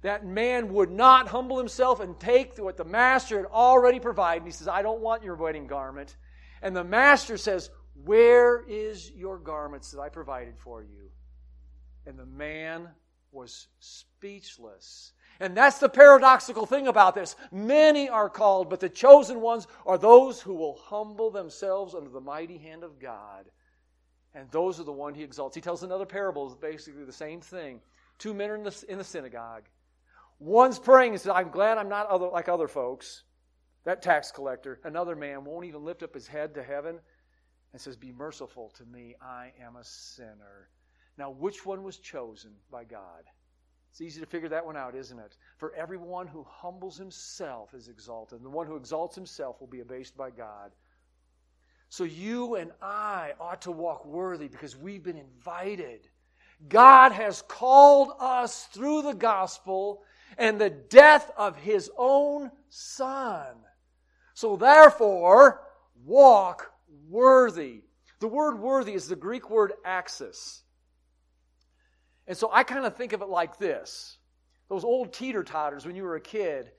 That 0.03 0.25
man 0.25 0.73
would 0.73 0.91
not 0.91 1.29
humble 1.29 1.59
himself 1.59 2.01
and 2.01 2.19
take 2.19 2.57
what 2.59 2.77
the 2.77 2.85
master 2.85 3.37
had 3.37 3.47
already 3.47 4.01
provided. 4.01 4.45
He 4.45 4.53
says, 4.53 4.69
I 4.69 4.83
don't 4.83 5.01
want 5.01 5.25
your 5.25 5.35
wedding 5.35 5.67
garment. 5.67 6.17
And 6.63 6.75
the 6.75 6.85
master 6.85 7.37
says, 7.37 7.71
where 8.05 8.63
is 8.63 9.11
your 9.11 9.39
garments 9.39 9.91
that 9.91 10.01
I 10.01 10.09
provided 10.09 10.55
for 10.59 10.83
you? 10.83 11.11
And 12.07 12.19
the 12.19 12.27
man 12.27 12.89
was 13.33 13.67
speechless. 13.81 15.13
And 15.41 15.57
that's 15.57 15.79
the 15.79 15.89
paradoxical 15.89 16.67
thing 16.67 16.89
about 16.89 17.15
this. 17.15 17.37
Many 17.53 18.09
are 18.09 18.29
called, 18.29 18.69
but 18.69 18.81
the 18.81 18.89
chosen 18.89 19.41
ones 19.41 19.69
are 19.87 19.97
those 19.97 20.41
who 20.41 20.55
will 20.55 20.75
humble 20.75 21.31
themselves 21.31 21.95
under 21.95 22.11
the 22.11 22.21
mighty 22.21 22.59
hand 22.59 22.83
of 22.83 22.99
God. 22.99 23.45
And 24.35 24.51
those 24.51 24.81
are 24.81 24.85
the 24.85 24.93
one 24.93 25.15
he 25.15 25.23
exalts. 25.23 25.55
He 25.55 25.61
tells 25.61 25.83
another 25.83 26.07
parable, 26.07 26.57
basically 26.61 27.05
the 27.05 27.13
same 27.13 27.41
thing. 27.41 27.81
Two 28.19 28.35
men 28.35 28.51
are 28.51 28.57
in 28.57 28.65
the, 28.65 28.85
in 28.89 28.99
the 28.99 29.05
synagogue. 29.05 29.65
One's 30.41 30.79
praying 30.79 31.13
and 31.13 31.21
says, 31.21 31.33
I'm 31.35 31.51
glad 31.51 31.79
I'm 31.79 31.89
not 31.89 32.09
other, 32.09 32.29
like 32.29 32.49
other 32.49 32.69
folks. 32.69 33.23
That 33.85 34.03
tax 34.03 34.31
collector. 34.31 34.81
Another 34.85 35.17
man 35.17 35.45
won't 35.45 35.65
even 35.67 35.85
lift 35.85 36.03
up 36.03 36.15
his 36.15 36.27
head 36.27 36.55
to 36.55 36.63
heaven 36.63 36.99
and 37.73 37.81
says, 37.81 37.97
Be 37.97 38.13
merciful 38.13 38.71
to 38.77 38.85
me, 38.85 39.15
I 39.23 39.53
am 39.65 39.77
a 39.77 39.85
sinner. 39.85 40.69
Now, 41.17 41.31
which 41.31 41.65
one 41.65 41.83
was 41.83 41.99
chosen 41.99 42.53
by 42.71 42.85
God? 42.85 43.25
It's 43.99 44.15
easy 44.15 44.21
to 44.21 44.27
figure 44.27 44.49
that 44.51 44.65
one 44.65 44.77
out, 44.77 44.95
isn't 44.95 45.19
it? 45.19 45.37
For 45.57 45.75
everyone 45.75 46.29
who 46.29 46.47
humbles 46.49 46.97
himself 46.97 47.75
is 47.75 47.89
exalted, 47.89 48.37
and 48.37 48.47
the 48.47 48.51
one 48.51 48.69
who 48.69 48.77
exalts 48.77 49.17
himself 49.17 49.59
will 49.59 49.67
be 49.67 49.81
abased 49.81 50.17
by 50.17 50.31
God. 50.31 50.71
So 51.89 52.05
you 52.05 52.55
and 52.55 52.71
I 52.81 53.33
ought 53.41 53.63
to 53.63 53.73
walk 53.73 54.07
worthy 54.07 54.47
because 54.47 54.77
we've 54.77 55.03
been 55.03 55.17
invited. 55.17 56.07
God 56.69 57.11
has 57.11 57.43
called 57.43 58.13
us 58.21 58.67
through 58.67 59.03
the 59.03 59.15
gospel 59.15 60.05
and 60.37 60.61
the 60.61 60.71
death 60.71 61.33
of 61.37 61.57
his 61.57 61.91
own 61.99 62.53
son. 62.69 63.57
So 64.35 64.55
therefore, 64.55 65.63
walk 66.05 66.71
worthy. 67.09 67.83
The 68.21 68.29
word 68.29 68.61
worthy 68.61 68.95
is 68.95 69.09
the 69.09 69.17
Greek 69.17 69.51
word 69.51 69.73
axis. 69.85 70.63
And 72.29 72.37
so 72.37 72.51
I 72.53 72.63
kind 72.63 72.85
of 72.85 72.95
think 72.95 73.13
of 73.13 73.23
it 73.23 73.29
like 73.29 73.59
this 73.59 74.19
those 74.69 74.85
old 74.85 75.15
teeter 75.15 75.43
totters 75.43 75.87
when 75.87 75.97
you 75.97 76.03
were 76.05 76.17
a 76.17 76.21
kid, 76.21 76.71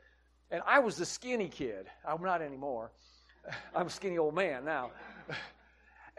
and 0.52 0.62
I 0.66 0.80
was 0.80 0.96
the 0.96 1.06
skinny 1.06 1.50
kid. 1.50 1.88
I'm 2.08 2.22
not 2.22 2.42
anymore. 2.42 2.92
I'm 3.76 3.88
a 3.88 3.90
skinny 3.90 4.18
old 4.18 4.36
man 4.36 4.64
now. 4.64 4.92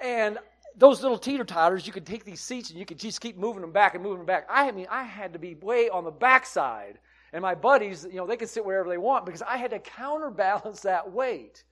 And 0.02 0.38
those 0.76 1.02
little 1.02 1.18
teeter 1.18 1.44
totters, 1.44 1.86
you 1.86 1.92
could 1.92 2.06
take 2.06 2.24
these 2.24 2.40
seats 2.40 2.70
and 2.70 2.78
you 2.78 2.86
could 2.86 2.98
just 2.98 3.20
keep 3.20 3.36
moving 3.36 3.60
them 3.60 3.70
back 3.70 3.94
and 3.94 4.02
moving 4.02 4.20
them 4.20 4.26
back. 4.26 4.46
I 4.48 4.70
mean, 4.72 4.86
I 4.90 5.02
had 5.02 5.34
to 5.34 5.38
be 5.38 5.56
way 5.56 5.90
on 5.90 6.04
the 6.04 6.10
backside. 6.10 6.98
And 7.34 7.42
my 7.42 7.54
buddies, 7.54 8.06
you 8.10 8.16
know, 8.16 8.26
they 8.26 8.38
could 8.38 8.48
sit 8.48 8.64
wherever 8.64 8.88
they 8.88 8.96
want 8.96 9.26
because 9.26 9.42
I 9.42 9.58
had 9.58 9.72
to 9.72 9.78
counterbalance 9.78 10.80
that 10.80 11.12
weight. 11.12 11.64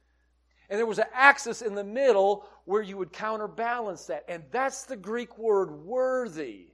And 0.69 0.79
there 0.79 0.85
was 0.85 0.99
an 0.99 1.07
axis 1.15 1.62
in 1.62 1.75
the 1.75 1.85
middle 1.85 2.47
where 2.67 2.83
you 2.83 2.99
would 2.99 3.15
counterbalance 3.15 4.05
that. 4.07 4.25
And 4.29 4.43
that's 4.50 4.85
the 4.85 4.97
Greek 4.97 5.38
word 5.38 5.71
worthy. 5.71 6.67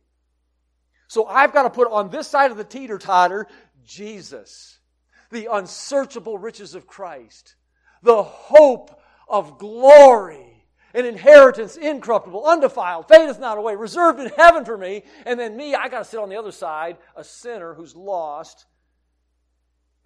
So 1.08 1.26
I've 1.26 1.52
got 1.52 1.64
to 1.64 1.70
put 1.70 1.90
on 1.90 2.10
this 2.10 2.26
side 2.26 2.50
of 2.50 2.56
the 2.56 2.64
teeter 2.64 2.98
totter 2.98 3.46
Jesus, 3.84 4.78
the 5.30 5.48
unsearchable 5.52 6.38
riches 6.38 6.74
of 6.74 6.86
Christ, 6.86 7.56
the 8.02 8.22
hope 8.22 9.00
of 9.28 9.58
glory, 9.58 10.66
an 10.94 11.06
inheritance 11.06 11.76
incorruptible, 11.76 12.44
undefiled, 12.44 13.08
fadeth 13.08 13.40
not 13.40 13.58
away, 13.58 13.74
reserved 13.74 14.20
in 14.20 14.30
heaven 14.36 14.64
for 14.64 14.78
me. 14.78 15.02
And 15.26 15.38
then 15.38 15.56
me, 15.56 15.74
I 15.74 15.88
got 15.88 15.98
to 15.98 16.04
sit 16.04 16.20
on 16.20 16.28
the 16.28 16.36
other 16.36 16.52
side, 16.52 16.96
a 17.16 17.24
sinner 17.24 17.74
who's 17.74 17.96
lost 17.96 18.66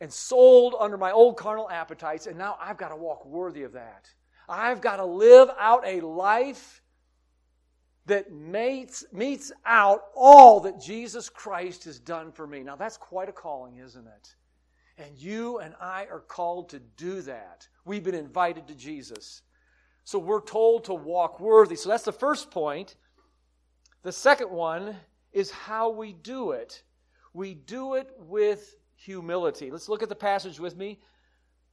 and 0.00 0.12
sold 0.12 0.74
under 0.78 0.96
my 0.96 1.10
old 1.10 1.36
carnal 1.36 1.68
appetites, 1.68 2.26
and 2.26 2.38
now 2.38 2.56
I've 2.60 2.76
got 2.76 2.88
to 2.88 2.96
walk 2.96 3.26
worthy 3.26 3.64
of 3.64 3.72
that. 3.72 4.08
I've 4.48 4.80
got 4.80 4.96
to 4.96 5.04
live 5.04 5.50
out 5.58 5.82
a 5.86 6.00
life 6.00 6.80
that 8.08 8.32
meets, 8.32 9.04
meets 9.12 9.52
out 9.64 10.02
all 10.14 10.60
that 10.60 10.80
Jesus 10.80 11.28
Christ 11.28 11.84
has 11.84 11.98
done 11.98 12.32
for 12.32 12.46
me. 12.46 12.62
Now, 12.62 12.76
that's 12.76 12.96
quite 12.96 13.28
a 13.28 13.32
calling, 13.32 13.78
isn't 13.78 14.06
it? 14.06 14.34
And 14.98 15.16
you 15.16 15.58
and 15.58 15.74
I 15.80 16.06
are 16.10 16.20
called 16.20 16.70
to 16.70 16.80
do 16.80 17.22
that. 17.22 17.68
We've 17.84 18.02
been 18.02 18.14
invited 18.14 18.66
to 18.68 18.74
Jesus. 18.74 19.42
So 20.04 20.18
we're 20.18 20.40
told 20.40 20.84
to 20.84 20.94
walk 20.94 21.38
worthy. 21.38 21.76
So 21.76 21.88
that's 21.88 22.04
the 22.04 22.12
first 22.12 22.50
point. 22.50 22.96
The 24.02 24.12
second 24.12 24.50
one 24.50 24.96
is 25.32 25.50
how 25.50 25.90
we 25.90 26.14
do 26.14 26.52
it. 26.52 26.82
We 27.32 27.54
do 27.54 27.94
it 27.94 28.10
with 28.18 28.74
humility. 28.96 29.70
Let's 29.70 29.88
look 29.88 30.02
at 30.02 30.08
the 30.08 30.14
passage 30.14 30.58
with 30.58 30.76
me. 30.76 30.98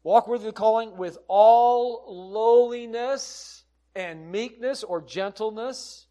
Walk 0.04 0.27
worthy 0.27 0.48
of 0.48 0.54
the 0.54 0.60
calling 0.60 0.98
with 0.98 1.18
all 1.27 2.04
lowliness 2.08 3.63
and 3.96 4.32
meekness 4.32 4.84
or 4.84 5.01
gentleness, 5.01 6.05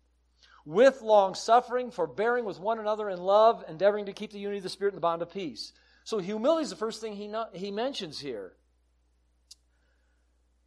with 0.64 1.02
long 1.02 1.34
suffering, 1.34 1.90
forbearing 1.90 2.44
with 2.44 2.58
one 2.58 2.78
another 2.78 3.10
in 3.10 3.18
love, 3.18 3.64
endeavoring 3.68 4.06
to 4.06 4.12
keep 4.12 4.32
the 4.32 4.38
unity 4.38 4.58
of 4.58 4.62
the 4.62 4.70
Spirit 4.70 4.92
in 4.92 4.96
the 4.96 5.00
bond 5.00 5.22
of 5.22 5.32
peace. 5.32 5.72
So, 6.04 6.18
humility 6.18 6.64
is 6.64 6.70
the 6.70 6.76
first 6.76 7.00
thing 7.00 7.14
he, 7.14 7.32
he 7.52 7.70
mentions 7.70 8.20
here. 8.20 8.52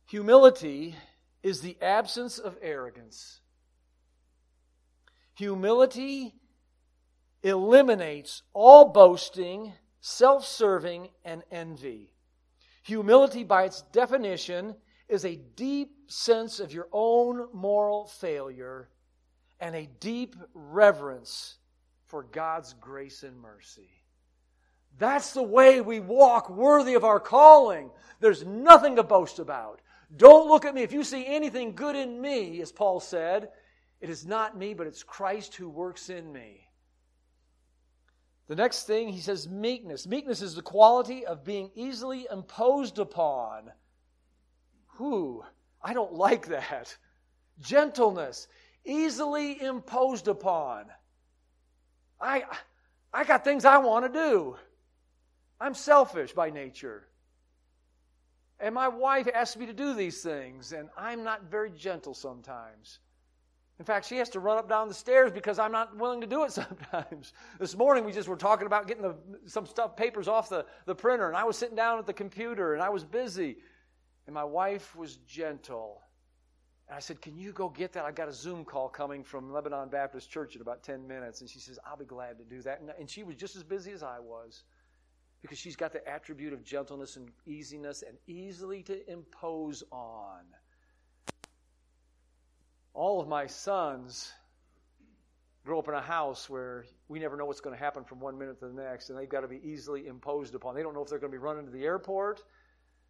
Humility 0.08 0.96
is 1.44 1.62
the 1.62 1.78
absence 1.82 2.40
of 2.40 2.58
arrogance. 2.62 3.40
Humility 5.36 6.34
eliminates 7.44 8.42
all 8.54 8.92
boasting, 8.92 9.74
self 10.02 10.46
serving, 10.46 11.10
and 11.24 11.44
envy. 11.52 12.14
Humility, 12.84 13.44
by 13.44 13.66
its 13.66 13.84
definition, 13.92 14.76
is 15.08 15.26
a 15.26 15.36
deep 15.36 15.90
sense 16.08 16.60
of 16.60 16.72
your 16.72 16.88
own 16.92 17.48
moral 17.54 18.06
failure 18.06 18.90
and 19.60 19.76
a 19.76 19.90
deep 20.00 20.36
reverence 20.54 21.58
for 22.06 22.24
God's 22.24 22.74
grace 22.74 23.24
and 23.24 23.40
mercy. 23.40 23.90
That's 24.98 25.34
the 25.34 25.44
way 25.44 25.82
we 25.82 26.00
walk 26.00 26.50
worthy 26.50 26.96
of 26.96 27.04
our 27.04 27.20
calling. 27.20 27.92
There's 28.20 28.46
nothing 28.46 28.96
to 28.96 29.04
boast 29.04 29.40
about. 29.40 29.82
Don't 30.16 30.48
look 30.48 30.66
at 30.66 30.74
me. 30.74 30.82
If 30.82 30.94
you 30.94 31.04
see 31.04 31.26
anything 31.26 31.76
good 31.76 31.96
in 31.96 32.20
me, 32.20 32.62
as 32.62 32.72
Paul 32.72 33.00
said, 33.00 33.50
it 34.00 34.10
is 34.10 34.26
not 34.26 34.58
me, 34.58 34.74
but 34.74 34.88
it's 34.88 35.04
Christ 35.04 35.56
who 35.56 35.70
works 35.70 36.10
in 36.10 36.32
me. 36.32 36.68
The 38.48 38.56
next 38.56 38.88
thing, 38.88 39.10
he 39.10 39.20
says 39.20 39.50
meekness. 39.50 40.08
Meekness 40.08 40.42
is 40.42 40.56
the 40.56 40.62
quality 40.62 41.26
of 41.26 41.44
being 41.44 41.70
easily 41.76 42.28
imposed 42.32 42.98
upon. 42.98 43.72
Who? 44.96 45.44
I 45.84 45.94
don't 45.94 46.14
like 46.14 46.48
that. 46.48 46.96
Gentleness, 47.60 48.48
easily 48.88 49.62
imposed 49.62 50.28
upon. 50.28 50.86
I, 52.20 52.44
I 53.14 53.24
got 53.24 53.44
things 53.44 53.66
I 53.66 53.78
want 53.78 54.12
to 54.12 54.20
do. 54.20 54.56
I'm 55.60 55.74
selfish 55.74 56.34
by 56.34 56.50
nature. 56.50 57.08
And 58.60 58.74
my 58.74 58.88
wife 58.88 59.28
asks 59.32 59.58
me 59.58 59.68
to 59.68 59.74
do 59.74 59.94
these 59.94 60.22
things, 60.22 60.72
and 60.72 60.90
I'm 60.98 61.24
not 61.24 61.44
very 61.44 61.70
gentle 61.70 62.16
sometimes. 62.16 63.00
In 63.80 63.86
fact, 63.86 64.08
she 64.08 64.18
has 64.18 64.30
to 64.30 64.40
run 64.40 64.58
up 64.58 64.68
down 64.68 64.88
the 64.88 64.94
stairs 64.96 65.32
because 65.32 65.60
I'm 65.60 65.72
not 65.72 65.96
willing 65.96 66.22
to 66.22 66.28
do 66.28 66.44
it 66.44 66.52
sometimes. 66.54 67.34
this 67.60 67.76
morning 67.76 68.06
we 68.06 68.12
just 68.12 68.28
were 68.28 68.36
talking 68.36 68.66
about 68.66 68.88
getting 68.88 69.04
the, 69.04 69.16
some 69.46 69.68
stuff, 69.68 69.96
papers 69.96 70.28
off 70.28 70.50
the, 70.50 70.66
the 70.86 70.96
printer, 70.96 71.28
and 71.28 71.38
I 71.38 71.44
was 71.44 71.58
sitting 71.58 71.76
down 71.76 72.00
at 72.00 72.08
the 72.08 72.14
computer 72.14 72.74
and 72.74 72.82
I 72.82 72.90
was 72.90 73.04
busy. 73.04 73.58
And 74.26 74.34
my 74.34 74.44
wife 74.44 74.96
was 74.96 75.18
gentle. 75.28 76.02
And 76.88 76.96
I 76.96 77.00
said, 77.00 77.22
Can 77.22 77.38
you 77.38 77.52
go 77.52 77.70
get 77.70 77.94
that? 77.94 78.06
I 78.06 78.12
got 78.12 78.28
a 78.28 78.34
Zoom 78.34 78.66
call 78.66 78.90
coming 78.90 79.24
from 79.24 79.52
Lebanon 79.52 79.90
Baptist 79.90 80.30
Church 80.30 80.56
in 80.56 80.62
about 80.62 80.84
10 80.84 81.08
minutes. 81.08 81.42
And 81.42 81.50
she 81.50 81.60
says, 81.60 81.80
I'll 81.86 81.98
be 81.98 82.06
glad 82.06 82.38
to 82.38 82.44
do 82.44 82.62
that. 82.62 82.80
And, 82.80 82.92
and 83.00 83.10
she 83.10 83.24
was 83.24 83.36
just 83.36 83.56
as 83.56 83.64
busy 83.64 83.92
as 83.92 84.04
I 84.04 84.20
was 84.20 84.64
because 85.42 85.58
she's 85.58 85.76
got 85.76 85.94
the 85.94 86.08
attribute 86.08 86.54
of 86.54 86.64
gentleness 86.64 87.16
and 87.16 87.30
easiness 87.46 88.04
and 88.08 88.18
easily 88.28 88.82
to 88.84 89.12
impose 89.12 89.84
on 89.92 90.42
all 92.98 93.22
of 93.22 93.28
my 93.28 93.46
sons 93.46 94.34
grow 95.64 95.78
up 95.78 95.88
in 95.88 95.94
a 95.94 96.02
house 96.02 96.50
where 96.50 96.86
we 97.10 97.20
never 97.20 97.38
know 97.38 97.46
what's 97.46 97.62
going 97.62 97.76
to 97.76 97.80
happen 97.80 98.04
from 98.04 98.20
one 98.20 98.38
minute 98.38 98.60
to 98.60 98.68
the 98.68 98.74
next, 98.74 99.10
and 99.10 99.20
they've 99.20 99.30
got 99.30 99.42
to 99.42 99.48
be 99.48 99.60
easily 99.64 100.08
imposed 100.08 100.56
upon. 100.56 100.74
They 100.74 100.82
don't 100.82 100.96
know 100.96 101.04
if 101.04 101.10
they're 101.10 101.20
going 101.20 101.32
to 101.32 101.38
be 101.38 101.44
running 101.44 101.66
to 101.66 101.72
the 101.72 101.84
airport. 101.84 102.42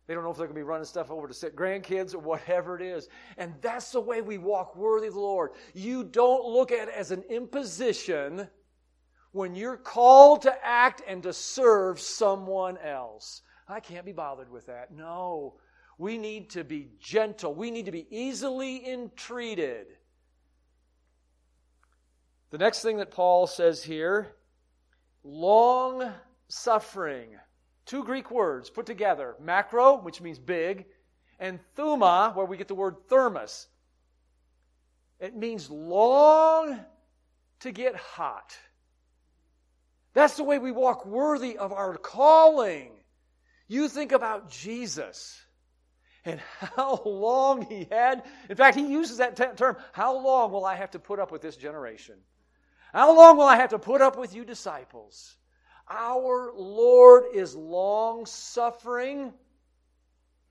They 0.07 0.13
don't 0.13 0.23
know 0.23 0.31
if 0.31 0.37
they're 0.37 0.47
going 0.47 0.55
to 0.55 0.59
be 0.59 0.63
running 0.63 0.85
stuff 0.85 1.11
over 1.11 1.27
to 1.27 1.33
sit 1.33 1.55
grandkids 1.55 2.13
or 2.13 2.19
whatever 2.19 2.77
it 2.77 2.81
is. 2.81 3.09
And 3.37 3.53
that's 3.61 3.91
the 3.91 3.99
way 3.99 4.21
we 4.21 4.37
walk 4.37 4.75
worthy 4.75 5.07
of 5.07 5.13
the 5.13 5.19
Lord. 5.19 5.51
You 5.73 6.05
don't 6.05 6.45
look 6.45 6.71
at 6.71 6.87
it 6.87 6.93
as 6.95 7.11
an 7.11 7.23
imposition 7.23 8.47
when 9.33 9.53
you're 9.53 9.77
called 9.77 10.43
to 10.43 10.65
act 10.65 11.01
and 11.05 11.21
to 11.23 11.33
serve 11.33 11.99
someone 11.99 12.77
else. 12.77 13.41
I 13.67 13.81
can't 13.81 14.05
be 14.05 14.13
bothered 14.13 14.49
with 14.49 14.67
that. 14.67 14.93
No. 14.93 15.55
We 15.97 16.17
need 16.17 16.51
to 16.51 16.63
be 16.63 16.89
gentle. 16.99 17.53
We 17.53 17.69
need 17.69 17.87
to 17.87 17.91
be 17.91 18.07
easily 18.09 18.89
entreated. 18.89 19.87
The 22.51 22.57
next 22.57 22.81
thing 22.81 22.97
that 22.97 23.11
Paul 23.11 23.45
says 23.45 23.83
here 23.83 24.35
long 25.23 26.13
suffering. 26.47 27.35
Two 27.87 28.03
Greek 28.03 28.29
words 28.29 28.69
put 28.69 28.85
together 28.85 29.35
macro, 29.39 29.97
which 29.97 30.21
means 30.21 30.37
big, 30.37 30.85
and 31.39 31.59
thuma, 31.75 32.35
where 32.35 32.45
we 32.45 32.57
get 32.57 32.67
the 32.67 32.75
word 32.75 32.95
thermos. 33.07 33.67
It 35.19 35.35
means 35.35 35.69
long 35.69 36.79
to 37.61 37.71
get 37.71 37.95
hot. 37.95 38.55
That's 40.13 40.35
the 40.35 40.43
way 40.43 40.59
we 40.59 40.71
walk 40.71 41.05
worthy 41.05 41.57
of 41.57 41.71
our 41.71 41.95
calling. 41.97 42.91
You 43.67 43.87
think 43.87 44.11
about 44.11 44.49
Jesus 44.49 45.41
and 46.25 46.41
how 46.59 47.01
long 47.05 47.61
he 47.61 47.87
had. 47.89 48.23
In 48.49 48.57
fact, 48.57 48.77
he 48.77 48.87
uses 48.87 49.17
that 49.17 49.37
term 49.57 49.77
how 49.93 50.19
long 50.19 50.51
will 50.51 50.65
I 50.65 50.75
have 50.75 50.91
to 50.91 50.99
put 50.99 51.19
up 51.19 51.31
with 51.31 51.41
this 51.41 51.55
generation? 51.55 52.15
How 52.93 53.15
long 53.15 53.37
will 53.37 53.45
I 53.45 53.57
have 53.57 53.69
to 53.69 53.79
put 53.79 54.01
up 54.01 54.17
with 54.17 54.35
you 54.35 54.43
disciples? 54.43 55.35
Our 55.89 56.51
Lord 56.55 57.25
is 57.33 57.55
long 57.55 58.25
suffering. 58.25 59.33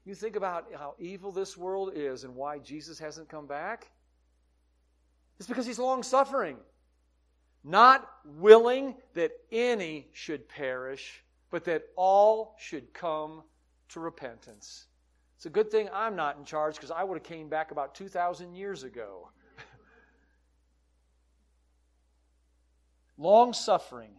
You 0.04 0.14
think 0.14 0.36
about 0.36 0.66
how 0.74 0.94
evil 0.98 1.32
this 1.32 1.56
world 1.56 1.92
is 1.94 2.24
and 2.24 2.34
why 2.34 2.58
Jesus 2.58 2.98
hasn't 2.98 3.28
come 3.28 3.46
back? 3.46 3.90
It's 5.38 5.48
because 5.48 5.66
he's 5.66 5.78
long 5.78 6.02
suffering, 6.02 6.56
not 7.62 8.08
willing 8.24 8.94
that 9.14 9.32
any 9.52 10.08
should 10.12 10.48
perish, 10.48 11.22
but 11.50 11.64
that 11.64 11.84
all 11.96 12.54
should 12.58 12.94
come 12.94 13.42
to 13.90 14.00
repentance. 14.00 14.86
It's 15.36 15.46
a 15.46 15.50
good 15.50 15.70
thing 15.70 15.88
I'm 15.92 16.16
not 16.16 16.38
in 16.38 16.44
charge 16.44 16.76
because 16.76 16.90
I 16.90 17.04
would 17.04 17.16
have 17.18 17.24
came 17.24 17.48
back 17.48 17.70
about 17.70 17.94
2,000 17.94 18.54
years 18.54 18.82
ago. 18.84 19.28
Long 23.18 23.52
suffering, 23.52 24.12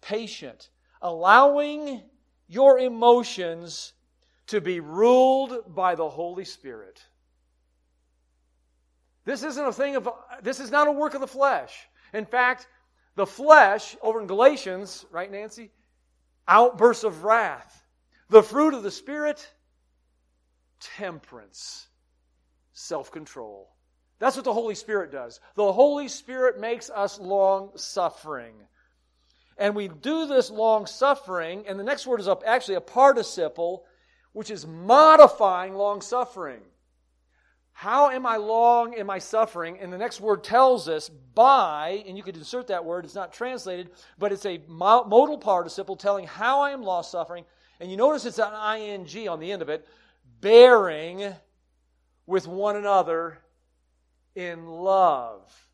patient, 0.00 0.70
allowing 1.02 2.02
your 2.48 2.78
emotions 2.78 3.92
to 4.48 4.60
be 4.60 4.80
ruled 4.80 5.74
by 5.74 5.94
the 5.94 6.08
Holy 6.08 6.44
Spirit. 6.44 7.02
This 9.24 9.42
isn't 9.42 9.64
a 9.64 9.72
thing 9.72 9.96
of, 9.96 10.08
this 10.42 10.60
is 10.60 10.70
not 10.70 10.88
a 10.88 10.92
work 10.92 11.14
of 11.14 11.20
the 11.20 11.26
flesh. 11.26 11.88
In 12.12 12.26
fact, 12.26 12.66
the 13.14 13.26
flesh, 13.26 13.96
over 14.02 14.20
in 14.20 14.26
Galatians, 14.26 15.04
right, 15.10 15.30
Nancy? 15.30 15.70
Outbursts 16.48 17.04
of 17.04 17.22
wrath. 17.22 17.84
The 18.28 18.42
fruit 18.42 18.74
of 18.74 18.82
the 18.82 18.90
Spirit, 18.90 19.46
temperance, 20.80 21.86
self 22.72 23.10
control. 23.10 23.70
That's 24.18 24.36
what 24.36 24.44
the 24.44 24.52
Holy 24.52 24.74
Spirit 24.74 25.10
does. 25.10 25.40
The 25.54 25.72
Holy 25.72 26.08
Spirit 26.08 26.60
makes 26.60 26.90
us 26.90 27.18
long 27.18 27.70
suffering. 27.76 28.54
And 29.60 29.76
we 29.76 29.88
do 29.88 30.26
this 30.26 30.50
long 30.50 30.86
suffering, 30.86 31.64
and 31.68 31.78
the 31.78 31.84
next 31.84 32.06
word 32.06 32.18
is 32.18 32.26
up, 32.26 32.42
actually 32.46 32.76
a 32.76 32.80
participle, 32.80 33.84
which 34.32 34.50
is 34.50 34.66
modifying 34.66 35.74
long 35.74 36.00
suffering. 36.00 36.62
How 37.72 38.10
am 38.10 38.24
I 38.24 38.36
long 38.36 38.94
am 38.94 39.10
I 39.10 39.18
suffering? 39.18 39.78
And 39.78 39.92
the 39.92 39.98
next 39.98 40.20
word 40.20 40.42
tells 40.42 40.88
us 40.88 41.08
by, 41.08 42.02
and 42.06 42.16
you 42.16 42.22
could 42.22 42.36
insert 42.36 42.68
that 42.68 42.84
word, 42.84 43.04
it's 43.04 43.14
not 43.14 43.34
translated, 43.34 43.90
but 44.18 44.32
it's 44.32 44.46
a 44.46 44.62
modal 44.66 45.38
participle 45.38 45.96
telling 45.96 46.26
how 46.26 46.60
I 46.60 46.70
am 46.70 46.82
long 46.82 47.02
suffering. 47.02 47.44
And 47.80 47.90
you 47.90 47.98
notice 47.98 48.24
it's 48.24 48.38
an 48.38 48.54
ing 48.78 49.28
on 49.28 49.40
the 49.40 49.52
end 49.52 49.62
of 49.62 49.68
it 49.68 49.86
bearing 50.40 51.34
with 52.26 52.46
one 52.46 52.76
another 52.76 53.38
in 54.34 54.66
love. 54.66 55.69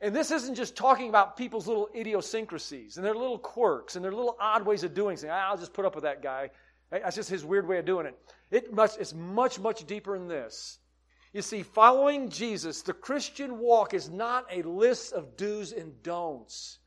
And 0.00 0.14
this 0.14 0.30
isn't 0.30 0.54
just 0.54 0.76
talking 0.76 1.08
about 1.08 1.36
people's 1.36 1.66
little 1.66 1.88
idiosyncrasies 1.94 2.96
and 2.96 3.04
their 3.04 3.14
little 3.14 3.38
quirks 3.38 3.96
and 3.96 4.04
their 4.04 4.12
little 4.12 4.36
odd 4.40 4.64
ways 4.64 4.84
of 4.84 4.94
doing 4.94 5.16
things. 5.16 5.30
I'll 5.30 5.58
just 5.58 5.72
put 5.72 5.84
up 5.84 5.94
with 5.94 6.04
that 6.04 6.22
guy. 6.22 6.50
That's 6.90 7.16
just 7.16 7.28
his 7.28 7.44
weird 7.44 7.66
way 7.66 7.78
of 7.78 7.84
doing 7.84 8.06
it. 8.06 8.18
it 8.50 8.68
it's 8.98 9.12
much, 9.12 9.58
much 9.58 9.86
deeper 9.86 10.16
than 10.16 10.28
this. 10.28 10.78
You 11.32 11.42
see, 11.42 11.62
following 11.62 12.30
Jesus, 12.30 12.82
the 12.82 12.92
Christian 12.92 13.58
walk 13.58 13.92
is 13.92 14.08
not 14.08 14.46
a 14.50 14.62
list 14.62 15.12
of 15.12 15.36
do's 15.36 15.72
and 15.72 16.02
don'ts. 16.02 16.78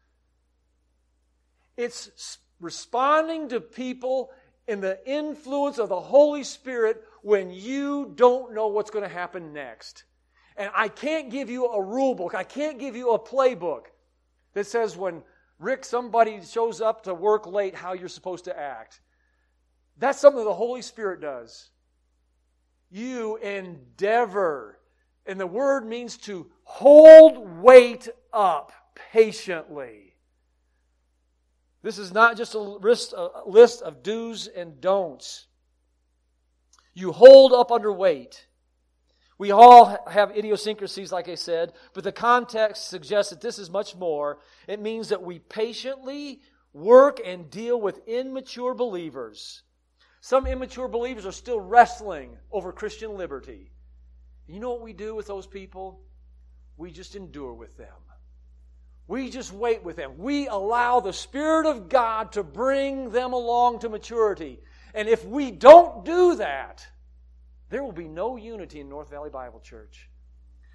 It's 1.78 2.40
responding 2.60 3.50
to 3.50 3.62
people 3.62 4.32
in 4.68 4.82
the 4.82 5.00
influence 5.06 5.78
of 5.78 5.90
the 5.90 6.00
Holy 6.00 6.44
Spirit 6.44 7.04
when 7.22 7.52
you 7.52 8.14
don't 8.16 8.54
know 8.54 8.68
what's 8.68 8.92
going 8.92 9.08
to 9.08 9.14
happen 9.14 9.54
next. 9.54 10.06
And 10.62 10.70
I 10.76 10.90
can't 10.90 11.32
give 11.32 11.50
you 11.50 11.66
a 11.66 11.82
rule 11.82 12.14
book, 12.14 12.36
I 12.36 12.44
can't 12.44 12.78
give 12.78 12.96
you 12.96 13.14
a 13.14 13.20
playbook 13.20 13.86
that 14.54 14.68
says 14.68 14.96
when 14.96 15.24
Rick, 15.58 15.84
somebody 15.84 16.40
shows 16.44 16.82
up 16.82 17.06
to 17.06 17.16
work 17.16 17.48
late, 17.48 17.74
how 17.74 17.94
you're 17.94 18.08
supposed 18.08 18.46
to 18.46 18.56
act. 18.56 19.02
That's 19.98 20.20
something 20.20 20.46
the 20.46 20.54
Holy 20.54 20.84
Spirit 20.84 21.20
does. 21.20 21.72
You 22.92 23.38
endeavor. 23.38 24.78
And 25.26 25.40
the 25.40 25.48
word 25.48 25.88
means 25.88 26.16
to 26.18 26.46
hold 26.64 27.40
weight 27.60 28.08
up 28.32 28.72
patiently. 29.12 30.14
This 31.82 31.98
is 31.98 32.14
not 32.14 32.38
just 32.38 32.54
a 32.54 32.60
list, 32.60 33.16
a 33.18 33.42
list 33.48 33.82
of 33.82 34.04
do's 34.04 34.46
and 34.46 34.80
don'ts. 34.80 35.48
You 36.94 37.12
hold 37.14 37.52
up 37.52 37.72
under 37.72 37.92
weight. 37.92 38.46
We 39.42 39.50
all 39.50 39.98
have 40.08 40.38
idiosyncrasies, 40.38 41.12
like 41.12 41.28
I 41.28 41.34
said, 41.34 41.74
but 41.96 42.04
the 42.04 42.12
context 42.12 42.90
suggests 42.90 43.32
that 43.32 43.42
this 43.42 43.58
is 43.58 43.72
much 43.72 43.96
more. 43.96 44.38
It 44.68 44.80
means 44.80 45.10
that 45.10 45.24
we 45.24 45.40
patiently 45.40 46.42
work 46.74 47.20
and 47.26 47.50
deal 47.50 47.82
with 47.82 48.08
immature 48.08 48.76
believers. 48.76 49.64
Some 50.20 50.46
immature 50.46 50.88
believers 50.88 51.26
are 51.26 51.32
still 51.32 51.60
wrestling 51.60 52.38
over 52.52 52.72
Christian 52.72 53.18
liberty. 53.18 53.72
You 54.46 54.60
know 54.60 54.70
what 54.70 54.84
we 54.84 54.94
do 54.94 55.16
with 55.16 55.26
those 55.26 55.48
people? 55.48 56.04
We 56.78 56.92
just 56.92 57.16
endure 57.16 57.54
with 57.56 57.76
them. 57.78 57.88
We 59.08 59.32
just 59.32 59.52
wait 59.52 59.82
with 59.82 59.96
them. 59.96 60.20
We 60.20 60.50
allow 60.50 61.00
the 61.00 61.14
Spirit 61.14 61.66
of 61.66 61.90
God 61.90 62.34
to 62.34 62.44
bring 62.44 63.10
them 63.10 63.34
along 63.34 63.80
to 63.80 63.90
maturity. 63.90 64.60
And 64.94 65.10
if 65.10 65.26
we 65.26 65.50
don't 65.50 66.06
do 66.06 66.36
that, 66.36 66.86
there 67.72 67.84
will 67.84 67.92
be 67.92 68.08
no 68.08 68.36
unity 68.36 68.82
in 68.82 68.90
North 68.90 69.10
Valley 69.10 69.32
Bible 69.32 69.62
Church. 69.62 70.10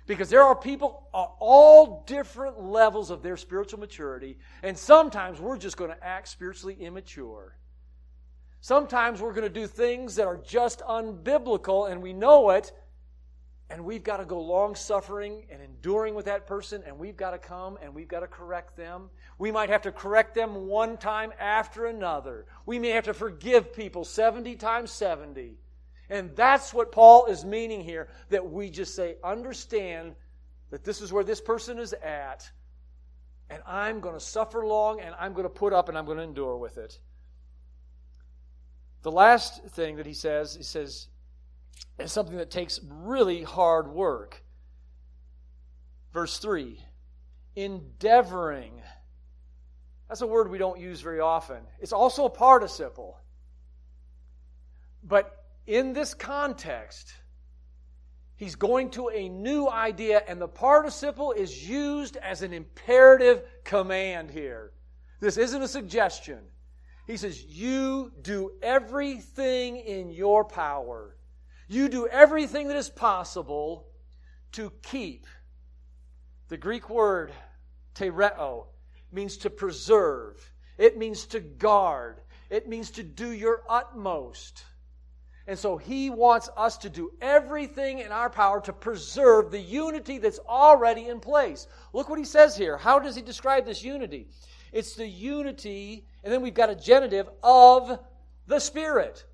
Because 0.06 0.30
there 0.30 0.42
are 0.42 0.56
people 0.56 1.08
at 1.14 1.28
all 1.38 2.04
different 2.06 2.62
levels 2.62 3.10
of 3.10 3.22
their 3.22 3.36
spiritual 3.36 3.78
maturity, 3.80 4.38
and 4.62 4.76
sometimes 4.76 5.40
we're 5.40 5.58
just 5.58 5.76
going 5.76 5.90
to 5.90 6.04
act 6.04 6.28
spiritually 6.28 6.76
immature. 6.80 7.56
Sometimes 8.60 9.20
we're 9.20 9.32
going 9.32 9.44
to 9.44 9.60
do 9.60 9.66
things 9.66 10.16
that 10.16 10.26
are 10.26 10.38
just 10.38 10.80
unbiblical, 10.80 11.90
and 11.90 12.02
we 12.02 12.12
know 12.12 12.50
it, 12.50 12.72
and 13.68 13.84
we've 13.84 14.04
got 14.04 14.18
to 14.18 14.24
go 14.24 14.40
long 14.40 14.74
suffering 14.74 15.44
and 15.50 15.60
enduring 15.60 16.14
with 16.14 16.26
that 16.26 16.46
person, 16.46 16.82
and 16.86 16.98
we've 16.98 17.16
got 17.16 17.32
to 17.32 17.38
come 17.38 17.78
and 17.82 17.94
we've 17.94 18.08
got 18.08 18.20
to 18.20 18.28
correct 18.28 18.76
them. 18.76 19.10
We 19.38 19.50
might 19.50 19.70
have 19.70 19.82
to 19.82 19.92
correct 19.92 20.34
them 20.34 20.68
one 20.68 20.96
time 20.96 21.32
after 21.38 21.86
another. 21.86 22.46
We 22.64 22.78
may 22.78 22.90
have 22.90 23.04
to 23.04 23.14
forgive 23.14 23.74
people 23.74 24.04
70 24.04 24.54
times 24.54 24.92
70. 24.92 25.58
And 26.08 26.34
that's 26.36 26.72
what 26.72 26.92
Paul 26.92 27.26
is 27.26 27.44
meaning 27.44 27.80
here 27.80 28.08
that 28.30 28.50
we 28.50 28.70
just 28.70 28.94
say, 28.94 29.16
understand 29.24 30.14
that 30.70 30.84
this 30.84 31.00
is 31.00 31.12
where 31.12 31.24
this 31.24 31.40
person 31.40 31.78
is 31.78 31.92
at, 31.94 32.48
and 33.50 33.62
I'm 33.66 34.00
going 34.00 34.14
to 34.14 34.20
suffer 34.20 34.66
long, 34.66 35.00
and 35.00 35.14
I'm 35.18 35.32
going 35.32 35.44
to 35.44 35.48
put 35.48 35.72
up, 35.72 35.88
and 35.88 35.96
I'm 35.96 36.04
going 36.04 36.18
to 36.18 36.24
endure 36.24 36.56
with 36.56 36.78
it. 36.78 36.98
The 39.02 39.12
last 39.12 39.64
thing 39.66 39.96
that 39.96 40.06
he 40.06 40.14
says, 40.14 40.54
he 40.56 40.64
says, 40.64 41.08
is 41.98 42.12
something 42.12 42.36
that 42.36 42.50
takes 42.50 42.80
really 42.82 43.42
hard 43.42 43.88
work. 43.88 44.42
Verse 46.12 46.38
3 46.38 46.80
endeavoring. 47.56 48.82
That's 50.08 50.20
a 50.20 50.26
word 50.26 50.50
we 50.50 50.58
don't 50.58 50.78
use 50.78 51.00
very 51.00 51.20
often. 51.20 51.62
It's 51.80 51.92
also 51.92 52.26
a 52.26 52.30
participle. 52.30 53.18
But 55.02 55.45
in 55.66 55.92
this 55.92 56.14
context, 56.14 57.12
he's 58.36 58.54
going 58.54 58.90
to 58.90 59.08
a 59.08 59.28
new 59.28 59.68
idea, 59.68 60.22
and 60.28 60.40
the 60.40 60.48
participle 60.48 61.32
is 61.32 61.68
used 61.68 62.16
as 62.16 62.42
an 62.42 62.52
imperative 62.52 63.42
command 63.64 64.30
here. 64.30 64.72
This 65.20 65.36
isn't 65.36 65.62
a 65.62 65.68
suggestion. 65.68 66.40
He 67.06 67.16
says, 67.16 67.42
You 67.44 68.12
do 68.22 68.52
everything 68.62 69.76
in 69.76 70.10
your 70.10 70.44
power. 70.44 71.16
You 71.68 71.88
do 71.88 72.06
everything 72.06 72.68
that 72.68 72.76
is 72.76 72.88
possible 72.88 73.88
to 74.52 74.72
keep. 74.82 75.26
The 76.48 76.56
Greek 76.56 76.88
word, 76.88 77.32
tereo, 77.94 78.66
means 79.10 79.36
to 79.38 79.50
preserve, 79.50 80.52
it 80.78 80.96
means 80.96 81.26
to 81.26 81.40
guard, 81.40 82.20
it 82.50 82.68
means 82.68 82.92
to 82.92 83.02
do 83.02 83.30
your 83.30 83.62
utmost. 83.68 84.64
And 85.48 85.58
so 85.58 85.76
he 85.76 86.10
wants 86.10 86.48
us 86.56 86.76
to 86.78 86.90
do 86.90 87.12
everything 87.20 88.00
in 88.00 88.10
our 88.10 88.28
power 88.28 88.60
to 88.62 88.72
preserve 88.72 89.50
the 89.50 89.60
unity 89.60 90.18
that's 90.18 90.40
already 90.40 91.06
in 91.08 91.20
place. 91.20 91.68
Look 91.92 92.08
what 92.08 92.18
he 92.18 92.24
says 92.24 92.56
here. 92.56 92.76
How 92.76 92.98
does 92.98 93.14
he 93.14 93.22
describe 93.22 93.64
this 93.64 93.84
unity? 93.84 94.26
It's 94.72 94.94
the 94.94 95.06
unity, 95.06 96.04
and 96.24 96.32
then 96.32 96.42
we've 96.42 96.52
got 96.52 96.70
a 96.70 96.74
genitive 96.74 97.28
of 97.42 98.00
the 98.46 98.58
Spirit. 98.58 99.24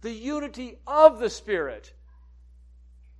The 0.00 0.10
unity 0.10 0.78
of 0.86 1.18
the 1.18 1.28
Spirit. 1.28 1.92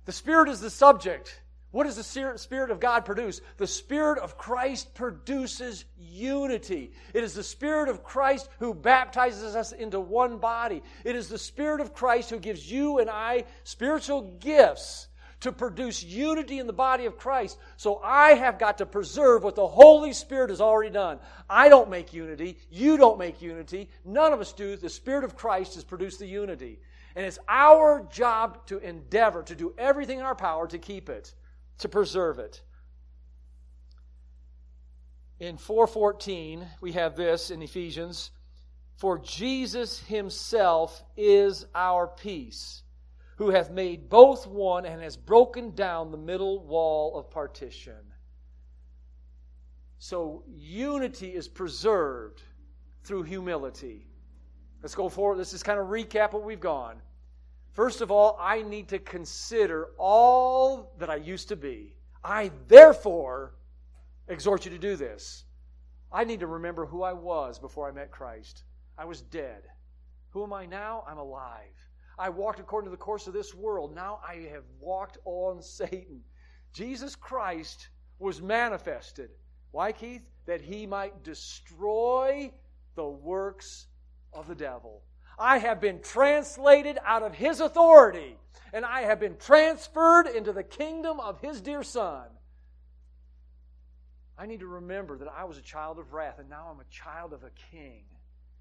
The 0.05 0.11
Spirit 0.11 0.49
is 0.49 0.61
the 0.61 0.71
subject. 0.71 1.41
What 1.71 1.85
does 1.85 1.95
the 1.95 2.37
Spirit 2.37 2.69
of 2.69 2.81
God 2.81 3.05
produce? 3.05 3.39
The 3.55 3.65
Spirit 3.65 4.19
of 4.19 4.37
Christ 4.37 4.93
produces 4.93 5.85
unity. 5.97 6.91
It 7.13 7.23
is 7.23 7.33
the 7.33 7.43
Spirit 7.43 7.87
of 7.87 8.03
Christ 8.03 8.49
who 8.59 8.73
baptizes 8.73 9.55
us 9.55 9.71
into 9.71 10.01
one 10.01 10.37
body. 10.37 10.83
It 11.05 11.15
is 11.15 11.29
the 11.29 11.37
Spirit 11.37 11.79
of 11.79 11.93
Christ 11.93 12.29
who 12.29 12.39
gives 12.39 12.69
you 12.69 12.99
and 12.99 13.09
I 13.09 13.45
spiritual 13.63 14.21
gifts 14.39 15.07
to 15.39 15.53
produce 15.53 16.03
unity 16.03 16.59
in 16.59 16.67
the 16.67 16.73
body 16.73 17.05
of 17.05 17.17
Christ. 17.17 17.57
So 17.77 18.01
I 18.03 18.33
have 18.33 18.59
got 18.59 18.77
to 18.79 18.85
preserve 18.85 19.43
what 19.43 19.55
the 19.55 19.65
Holy 19.65 20.11
Spirit 20.11 20.49
has 20.49 20.59
already 20.59 20.91
done. 20.91 21.19
I 21.49 21.69
don't 21.69 21.89
make 21.89 22.13
unity. 22.13 22.57
You 22.69 22.97
don't 22.97 23.17
make 23.17 23.41
unity. 23.41 23.89
None 24.03 24.33
of 24.33 24.41
us 24.41 24.51
do. 24.51 24.75
The 24.75 24.89
Spirit 24.89 25.23
of 25.23 25.37
Christ 25.37 25.75
has 25.75 25.85
produced 25.85 26.19
the 26.19 26.27
unity. 26.27 26.79
And 27.15 27.25
it's 27.25 27.39
our 27.47 28.05
job 28.11 28.65
to 28.67 28.77
endeavor 28.79 29.41
to 29.43 29.55
do 29.55 29.73
everything 29.77 30.19
in 30.19 30.25
our 30.25 30.35
power 30.35 30.67
to 30.67 30.77
keep 30.77 31.09
it 31.09 31.33
to 31.81 31.89
preserve 31.89 32.39
it. 32.39 32.63
In 35.39 35.57
4:14, 35.57 36.67
we 36.81 36.93
have 36.93 37.15
this 37.15 37.51
in 37.51 37.61
Ephesians, 37.61 38.31
for 38.95 39.17
Jesus 39.17 39.99
himself 39.99 41.03
is 41.17 41.65
our 41.73 42.07
peace, 42.07 42.83
who 43.37 43.49
hath 43.49 43.71
made 43.71 44.09
both 44.09 44.45
one 44.45 44.85
and 44.85 45.01
has 45.01 45.17
broken 45.17 45.73
down 45.73 46.11
the 46.11 46.17
middle 46.17 46.63
wall 46.63 47.17
of 47.17 47.31
partition. 47.31 48.13
So 49.97 50.43
unity 50.47 51.33
is 51.33 51.47
preserved 51.47 52.43
through 53.03 53.23
humility. 53.23 54.07
Let's 54.83 54.95
go 54.95 55.09
forward. 55.09 55.37
Let's 55.37 55.51
just 55.51 55.65
kind 55.65 55.79
of 55.79 55.87
recap 55.87 56.33
what 56.33 56.43
we've 56.43 56.59
gone. 56.59 57.01
First 57.71 58.01
of 58.01 58.11
all, 58.11 58.37
I 58.39 58.63
need 58.63 58.89
to 58.89 58.99
consider 58.99 59.89
all 59.97 60.93
that 60.97 61.09
I 61.09 61.15
used 61.15 61.47
to 61.49 61.55
be. 61.55 61.95
I 62.23 62.51
therefore 62.67 63.53
exhort 64.27 64.65
you 64.65 64.71
to 64.71 64.77
do 64.77 64.95
this. 64.95 65.45
I 66.11 66.25
need 66.25 66.41
to 66.41 66.47
remember 66.47 66.85
who 66.85 67.03
I 67.03 67.13
was 67.13 67.57
before 67.59 67.87
I 67.87 67.91
met 67.91 68.11
Christ. 68.11 68.63
I 68.97 69.05
was 69.05 69.21
dead. 69.21 69.63
Who 70.31 70.43
am 70.43 70.51
I 70.51 70.65
now? 70.65 71.05
I'm 71.07 71.17
alive. 71.17 71.87
I 72.19 72.29
walked 72.29 72.59
according 72.59 72.87
to 72.87 72.91
the 72.91 73.01
course 73.01 73.27
of 73.27 73.33
this 73.33 73.55
world. 73.55 73.95
Now 73.95 74.19
I 74.27 74.47
have 74.51 74.65
walked 74.79 75.17
on 75.23 75.61
Satan. 75.61 76.21
Jesus 76.73 77.15
Christ 77.15 77.89
was 78.19 78.41
manifested. 78.41 79.29
Why, 79.71 79.93
Keith? 79.93 80.23
That 80.45 80.61
he 80.61 80.85
might 80.85 81.23
destroy 81.23 82.51
the 82.95 83.07
works 83.07 83.87
of 84.33 84.47
the 84.47 84.55
devil. 84.55 85.03
I 85.41 85.57
have 85.57 85.81
been 85.81 86.01
translated 86.01 86.99
out 87.03 87.23
of 87.23 87.33
His 87.33 87.61
authority, 87.61 88.37
and 88.73 88.85
I 88.85 89.01
have 89.01 89.19
been 89.19 89.37
transferred 89.37 90.27
into 90.27 90.53
the 90.53 90.61
kingdom 90.61 91.19
of 91.19 91.41
His 91.41 91.61
dear 91.61 91.81
Son. 91.81 92.27
I 94.37 94.45
need 94.45 94.59
to 94.59 94.67
remember 94.67 95.17
that 95.17 95.33
I 95.35 95.45
was 95.45 95.57
a 95.57 95.63
child 95.63 95.97
of 95.97 96.13
wrath, 96.13 96.37
and 96.37 96.47
now 96.47 96.67
I'm 96.71 96.79
a 96.79 96.91
child 96.91 97.33
of 97.33 97.43
a 97.43 97.49
king. 97.71 98.03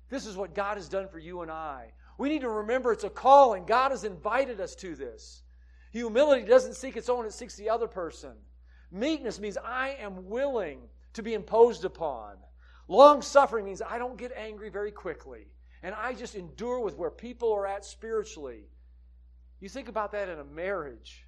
This 0.08 0.24
is 0.24 0.38
what 0.38 0.54
God 0.54 0.78
has 0.78 0.88
done 0.88 1.06
for 1.08 1.18
you 1.18 1.42
and 1.42 1.50
I. 1.50 1.92
We 2.16 2.30
need 2.30 2.40
to 2.40 2.48
remember 2.48 2.92
it's 2.92 3.04
a 3.04 3.10
calling. 3.10 3.66
God 3.66 3.90
has 3.90 4.04
invited 4.04 4.58
us 4.58 4.74
to 4.76 4.96
this. 4.96 5.42
Humility 5.92 6.46
doesn't 6.46 6.76
seek 6.76 6.96
its 6.96 7.10
own, 7.10 7.26
it 7.26 7.34
seeks 7.34 7.56
the 7.56 7.68
other 7.68 7.88
person. 7.88 8.32
Meekness 8.90 9.38
means 9.38 9.58
I 9.62 9.96
am 10.00 10.30
willing 10.30 10.80
to 11.12 11.22
be 11.22 11.34
imposed 11.34 11.84
upon. 11.84 12.36
Long 12.88 13.20
suffering 13.20 13.66
means 13.66 13.82
I 13.82 13.98
don't 13.98 14.16
get 14.16 14.32
angry 14.34 14.70
very 14.70 14.92
quickly. 14.92 15.46
And 15.82 15.94
I 15.94 16.12
just 16.12 16.34
endure 16.34 16.80
with 16.80 16.96
where 16.96 17.10
people 17.10 17.52
are 17.52 17.66
at 17.66 17.84
spiritually. 17.84 18.64
You 19.60 19.68
think 19.68 19.88
about 19.88 20.12
that 20.12 20.28
in 20.28 20.38
a 20.38 20.44
marriage. 20.44 21.26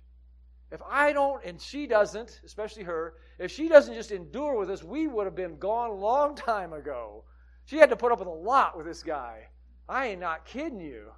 If 0.70 0.80
I 0.88 1.12
don't, 1.12 1.44
and 1.44 1.60
she 1.60 1.86
doesn't, 1.86 2.40
especially 2.44 2.82
her, 2.84 3.14
if 3.38 3.50
she 3.50 3.68
doesn't 3.68 3.94
just 3.94 4.10
endure 4.10 4.58
with 4.58 4.70
us, 4.70 4.82
we 4.82 5.06
would 5.06 5.26
have 5.26 5.34
been 5.34 5.58
gone 5.58 5.90
a 5.90 5.94
long 5.94 6.34
time 6.34 6.72
ago. 6.72 7.24
She 7.66 7.76
had 7.76 7.90
to 7.90 7.96
put 7.96 8.10
up 8.10 8.18
with 8.18 8.28
a 8.28 8.30
lot 8.30 8.76
with 8.76 8.86
this 8.86 9.02
guy. 9.02 9.48
I 9.88 10.08
ain't 10.08 10.20
not 10.20 10.46
kidding 10.46 10.80
you. 10.80 11.10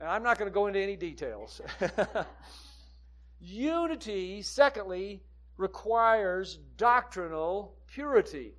And 0.00 0.08
I'm 0.08 0.22
not 0.22 0.38
going 0.38 0.50
to 0.50 0.54
go 0.54 0.66
into 0.66 0.80
any 0.80 0.96
details. 0.96 1.60
Unity, 3.40 4.42
secondly, 4.42 5.22
requires 5.56 6.58
doctrinal 6.76 7.76
purity. 7.86 8.54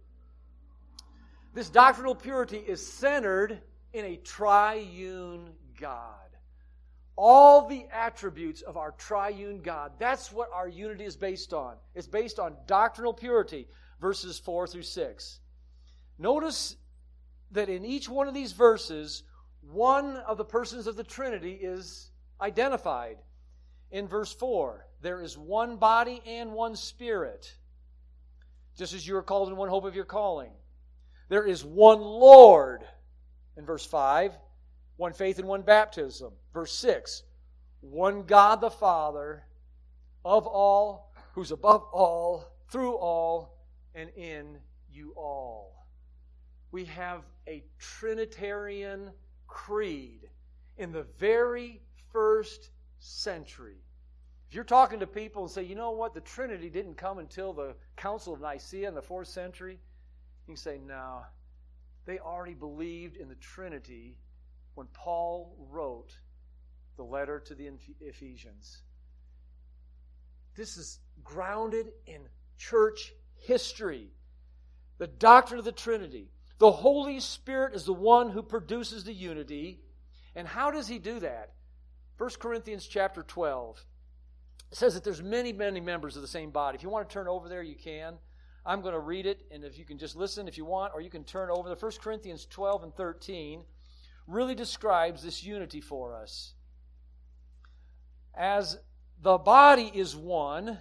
This 1.53 1.69
doctrinal 1.69 2.15
purity 2.15 2.57
is 2.57 2.85
centered 2.85 3.61
in 3.95 4.05
a 4.05 4.17
triune 4.17 5.49
God. 5.79 6.19
All 7.15 7.67
the 7.67 7.85
attributes 7.93 8.61
of 8.61 8.75
our 8.75 8.91
triune 8.91 9.61
God, 9.61 9.93
that's 9.99 10.33
what 10.33 10.49
our 10.53 10.67
unity 10.67 11.05
is 11.05 11.15
based 11.15 11.53
on. 11.53 11.75
It's 11.93 12.07
based 12.07 12.37
on 12.37 12.57
doctrinal 12.67 13.13
purity, 13.13 13.69
verses 14.01 14.37
4 14.37 14.67
through 14.67 14.81
6. 14.81 15.39
Notice 16.19 16.75
that 17.51 17.69
in 17.69 17.85
each 17.85 18.09
one 18.09 18.27
of 18.27 18.33
these 18.33 18.51
verses, 18.51 19.23
one 19.61 20.17
of 20.17 20.37
the 20.37 20.43
persons 20.43 20.87
of 20.87 20.97
the 20.97 21.03
Trinity 21.05 21.53
is 21.53 22.11
identified. 22.41 23.15
In 23.91 24.09
verse 24.09 24.33
4, 24.33 24.85
there 25.01 25.21
is 25.21 25.37
one 25.37 25.77
body 25.77 26.21
and 26.25 26.51
one 26.51 26.75
spirit, 26.75 27.55
just 28.77 28.93
as 28.93 29.07
you 29.07 29.15
are 29.15 29.23
called 29.23 29.47
in 29.47 29.55
one 29.55 29.69
hope 29.69 29.85
of 29.85 29.95
your 29.95 30.03
calling. 30.03 30.51
There 31.29 31.45
is 31.45 31.63
one 31.63 32.01
Lord, 32.01 32.83
in 33.57 33.65
verse 33.65 33.85
5, 33.85 34.37
one 34.97 35.13
faith 35.13 35.39
and 35.39 35.47
one 35.47 35.61
baptism. 35.61 36.33
Verse 36.53 36.73
6, 36.73 37.23
one 37.81 38.23
God 38.23 38.61
the 38.61 38.69
Father 38.69 39.43
of 40.23 40.47
all, 40.47 41.13
who's 41.33 41.51
above 41.51 41.83
all, 41.91 42.45
through 42.71 42.95
all, 42.95 43.57
and 43.93 44.09
in 44.15 44.57
you 44.91 45.13
all. 45.15 45.87
We 46.71 46.85
have 46.85 47.21
a 47.47 47.63
Trinitarian 47.79 49.11
creed 49.47 50.29
in 50.77 50.91
the 50.91 51.05
very 51.17 51.81
first 52.11 52.71
century. 52.99 53.77
If 54.49 54.55
you're 54.55 54.63
talking 54.63 54.99
to 54.99 55.07
people 55.07 55.43
and 55.43 55.51
say, 55.51 55.63
you 55.63 55.75
know 55.75 55.91
what, 55.91 56.13
the 56.13 56.21
Trinity 56.21 56.69
didn't 56.69 56.95
come 56.95 57.19
until 57.19 57.53
the 57.53 57.75
Council 57.95 58.33
of 58.33 58.41
Nicaea 58.41 58.87
in 58.87 58.95
the 58.95 59.01
fourth 59.01 59.27
century, 59.27 59.73
you 59.73 60.53
can 60.53 60.57
say, 60.57 60.79
no, 60.85 61.21
they 62.05 62.19
already 62.19 62.53
believed 62.53 63.17
in 63.17 63.29
the 63.29 63.35
Trinity 63.35 64.17
when 64.75 64.87
Paul 64.93 65.55
wrote 65.69 66.17
the 66.97 67.03
letter 67.03 67.39
to 67.39 67.55
the 67.55 67.69
Ephesians. 67.99 68.81
This 70.55 70.77
is 70.77 70.99
grounded 71.23 71.87
in 72.05 72.21
church 72.57 73.13
history. 73.35 74.09
The 74.97 75.07
doctrine 75.07 75.59
of 75.59 75.65
the 75.65 75.71
Trinity. 75.71 76.29
The 76.57 76.71
Holy 76.71 77.19
Spirit 77.19 77.75
is 77.75 77.83
the 77.83 77.93
one 77.93 78.29
who 78.29 78.41
produces 78.41 79.03
the 79.03 79.13
unity. 79.13 79.81
And 80.35 80.47
how 80.47 80.71
does 80.71 80.87
he 80.87 80.99
do 80.99 81.19
that? 81.19 81.51
1 82.17 82.29
Corinthians 82.39 82.87
chapter 82.87 83.23
12 83.23 83.83
says 84.71 84.93
that 84.93 85.03
there's 85.03 85.21
many, 85.21 85.51
many 85.51 85.81
members 85.81 86.15
of 86.15 86.21
the 86.21 86.27
same 86.27 86.51
body. 86.51 86.75
If 86.75 86.83
you 86.83 86.89
want 86.89 87.09
to 87.09 87.13
turn 87.13 87.27
over 87.27 87.49
there, 87.49 87.61
you 87.61 87.75
can. 87.75 88.15
I'm 88.65 88.81
going 88.81 88.93
to 88.93 88.99
read 88.99 89.25
it, 89.25 89.45
and 89.51 89.63
if 89.63 89.77
you 89.77 89.85
can 89.85 89.97
just 89.97 90.15
listen 90.15 90.47
if 90.47 90.57
you 90.57 90.65
want, 90.65 90.93
or 90.95 91.01
you 91.01 91.09
can 91.09 91.23
turn 91.23 91.49
over. 91.51 91.69
The 91.69 91.75
1 91.75 91.91
Corinthians 92.01 92.45
12 92.49 92.83
and 92.83 92.95
13 92.95 93.63
really 94.27 94.55
describes 94.55 95.21
this 95.21 95.43
unity 95.43 95.81
for 95.81 96.15
us. 96.15 96.53
As 98.33 98.77
the 99.21 99.37
body 99.37 99.91
is 99.93 100.15
one, 100.15 100.79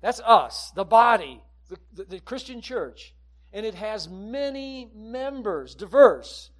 that's 0.00 0.20
us, 0.20 0.70
the 0.76 0.84
body, 0.84 1.42
the, 1.68 1.78
the, 1.92 2.04
the 2.04 2.20
Christian 2.20 2.60
church 2.60 3.14
and 3.56 3.64
it 3.64 3.74
has 3.74 4.06
many 4.06 4.90
members, 4.94 5.74
diverse. 5.74 6.50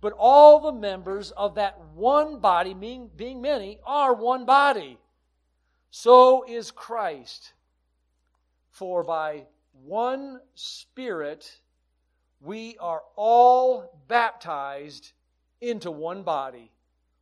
But 0.00 0.14
all 0.16 0.60
the 0.60 0.72
members 0.72 1.30
of 1.32 1.56
that 1.56 1.78
one 1.94 2.40
body, 2.40 2.72
being, 2.72 3.10
being 3.14 3.42
many, 3.42 3.78
are 3.84 4.14
one 4.14 4.46
body. 4.46 4.98
So 5.90 6.44
is 6.48 6.70
Christ. 6.70 7.52
For 8.70 9.04
by 9.04 9.46
one 9.84 10.40
Spirit 10.54 11.60
we 12.40 12.76
are 12.78 13.02
all 13.16 14.02
baptized 14.08 15.12
into 15.60 15.90
one 15.90 16.22
body, 16.22 16.70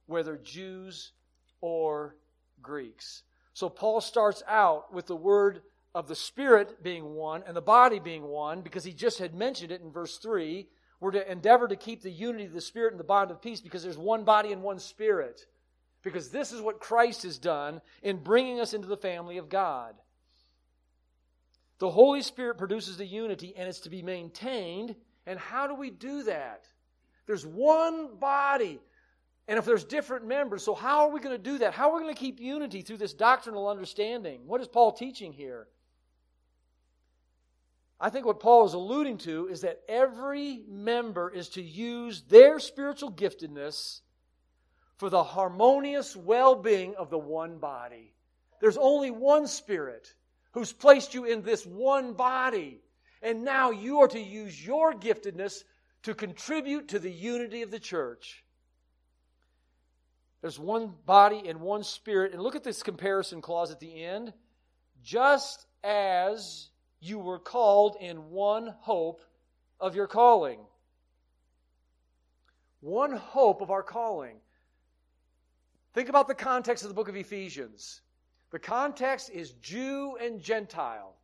whether 0.06 0.36
Jews 0.36 1.12
or 1.60 2.16
Greeks. 2.60 3.22
So 3.52 3.68
Paul 3.68 4.00
starts 4.00 4.42
out 4.48 4.92
with 4.92 5.06
the 5.06 5.16
word 5.16 5.62
of 5.94 6.08
the 6.08 6.16
Spirit 6.16 6.82
being 6.82 7.14
one 7.14 7.44
and 7.46 7.56
the 7.56 7.62
body 7.62 8.00
being 8.00 8.24
one, 8.24 8.62
because 8.62 8.84
he 8.84 8.92
just 8.92 9.18
had 9.18 9.34
mentioned 9.34 9.70
it 9.70 9.80
in 9.80 9.92
verse 9.92 10.18
3. 10.18 10.66
We're 11.00 11.12
to 11.12 11.30
endeavor 11.30 11.68
to 11.68 11.76
keep 11.76 12.02
the 12.02 12.10
unity 12.10 12.46
of 12.46 12.52
the 12.52 12.60
Spirit 12.60 12.92
and 12.92 13.00
the 13.00 13.04
bond 13.04 13.30
of 13.30 13.40
peace 13.40 13.60
because 13.60 13.82
there's 13.82 13.98
one 13.98 14.24
body 14.24 14.52
and 14.52 14.62
one 14.62 14.80
Spirit. 14.80 15.46
Because 16.02 16.30
this 16.30 16.52
is 16.52 16.60
what 16.60 16.80
Christ 16.80 17.22
has 17.22 17.38
done 17.38 17.80
in 18.02 18.18
bringing 18.18 18.60
us 18.60 18.74
into 18.74 18.88
the 18.88 18.96
family 18.96 19.38
of 19.38 19.48
God. 19.48 19.94
The 21.84 21.90
Holy 21.90 22.22
Spirit 22.22 22.56
produces 22.56 22.96
the 22.96 23.04
unity 23.04 23.52
and 23.58 23.68
it's 23.68 23.80
to 23.80 23.90
be 23.90 24.00
maintained. 24.00 24.96
And 25.26 25.38
how 25.38 25.66
do 25.66 25.74
we 25.74 25.90
do 25.90 26.22
that? 26.22 26.66
There's 27.26 27.44
one 27.44 28.16
body. 28.16 28.80
And 29.48 29.58
if 29.58 29.66
there's 29.66 29.84
different 29.84 30.26
members, 30.26 30.62
so 30.62 30.74
how 30.74 31.00
are 31.00 31.10
we 31.10 31.20
going 31.20 31.36
to 31.36 31.50
do 31.50 31.58
that? 31.58 31.74
How 31.74 31.90
are 31.90 31.96
we 31.96 32.02
going 32.04 32.14
to 32.14 32.18
keep 32.18 32.40
unity 32.40 32.80
through 32.80 32.96
this 32.96 33.12
doctrinal 33.12 33.68
understanding? 33.68 34.46
What 34.46 34.62
is 34.62 34.66
Paul 34.66 34.92
teaching 34.92 35.34
here? 35.34 35.66
I 38.00 38.08
think 38.08 38.24
what 38.24 38.40
Paul 38.40 38.64
is 38.64 38.72
alluding 38.72 39.18
to 39.18 39.48
is 39.48 39.60
that 39.60 39.82
every 39.86 40.64
member 40.66 41.28
is 41.28 41.50
to 41.50 41.62
use 41.62 42.22
their 42.22 42.60
spiritual 42.60 43.12
giftedness 43.12 44.00
for 44.96 45.10
the 45.10 45.22
harmonious 45.22 46.16
well 46.16 46.54
being 46.54 46.94
of 46.94 47.10
the 47.10 47.18
one 47.18 47.58
body. 47.58 48.14
There's 48.62 48.78
only 48.78 49.10
one 49.10 49.46
Spirit 49.46 50.14
who's 50.54 50.72
placed 50.72 51.14
you 51.14 51.24
in 51.24 51.42
this 51.42 51.66
one 51.66 52.14
body. 52.14 52.80
And 53.22 53.44
now 53.44 53.70
you 53.70 54.00
are 54.00 54.08
to 54.08 54.20
use 54.20 54.64
your 54.64 54.94
giftedness 54.94 55.64
to 56.04 56.14
contribute 56.14 56.88
to 56.88 56.98
the 56.98 57.10
unity 57.10 57.62
of 57.62 57.70
the 57.70 57.80
church. 57.80 58.44
There's 60.40 60.58
one 60.58 60.92
body 61.06 61.42
and 61.48 61.60
one 61.60 61.82
spirit. 61.82 62.32
And 62.32 62.42
look 62.42 62.54
at 62.54 62.64
this 62.64 62.82
comparison 62.82 63.40
clause 63.40 63.70
at 63.70 63.80
the 63.80 64.04
end. 64.04 64.32
Just 65.02 65.66
as 65.82 66.68
you 67.00 67.18
were 67.18 67.38
called 67.38 67.96
in 68.00 68.30
one 68.30 68.74
hope 68.80 69.22
of 69.80 69.96
your 69.96 70.06
calling. 70.06 70.60
One 72.80 73.12
hope 73.12 73.60
of 73.60 73.70
our 73.70 73.82
calling. 73.82 74.36
Think 75.94 76.08
about 76.08 76.28
the 76.28 76.34
context 76.34 76.84
of 76.84 76.88
the 76.88 76.94
book 76.94 77.08
of 77.08 77.16
Ephesians. 77.16 78.02
The 78.54 78.60
context 78.60 79.30
is 79.30 79.50
Jew 79.54 80.16
and 80.20 80.40
Gentile. 80.40 81.16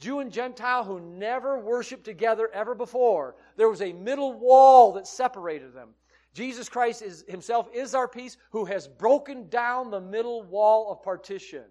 Jew 0.00 0.18
and 0.18 0.30
Gentile 0.30 0.84
who 0.84 1.00
never 1.00 1.58
worshiped 1.58 2.04
together 2.04 2.50
ever 2.52 2.74
before. 2.74 3.36
There 3.56 3.70
was 3.70 3.80
a 3.80 3.94
middle 3.94 4.34
wall 4.34 4.92
that 4.92 5.06
separated 5.06 5.72
them. 5.72 5.94
Jesus 6.34 6.68
Christ 6.68 7.00
is, 7.00 7.24
himself 7.26 7.70
is 7.72 7.94
our 7.94 8.06
peace 8.06 8.36
who 8.50 8.66
has 8.66 8.86
broken 8.86 9.48
down 9.48 9.90
the 9.90 10.02
middle 10.02 10.42
wall 10.42 10.92
of 10.92 11.02
partition. 11.02 11.64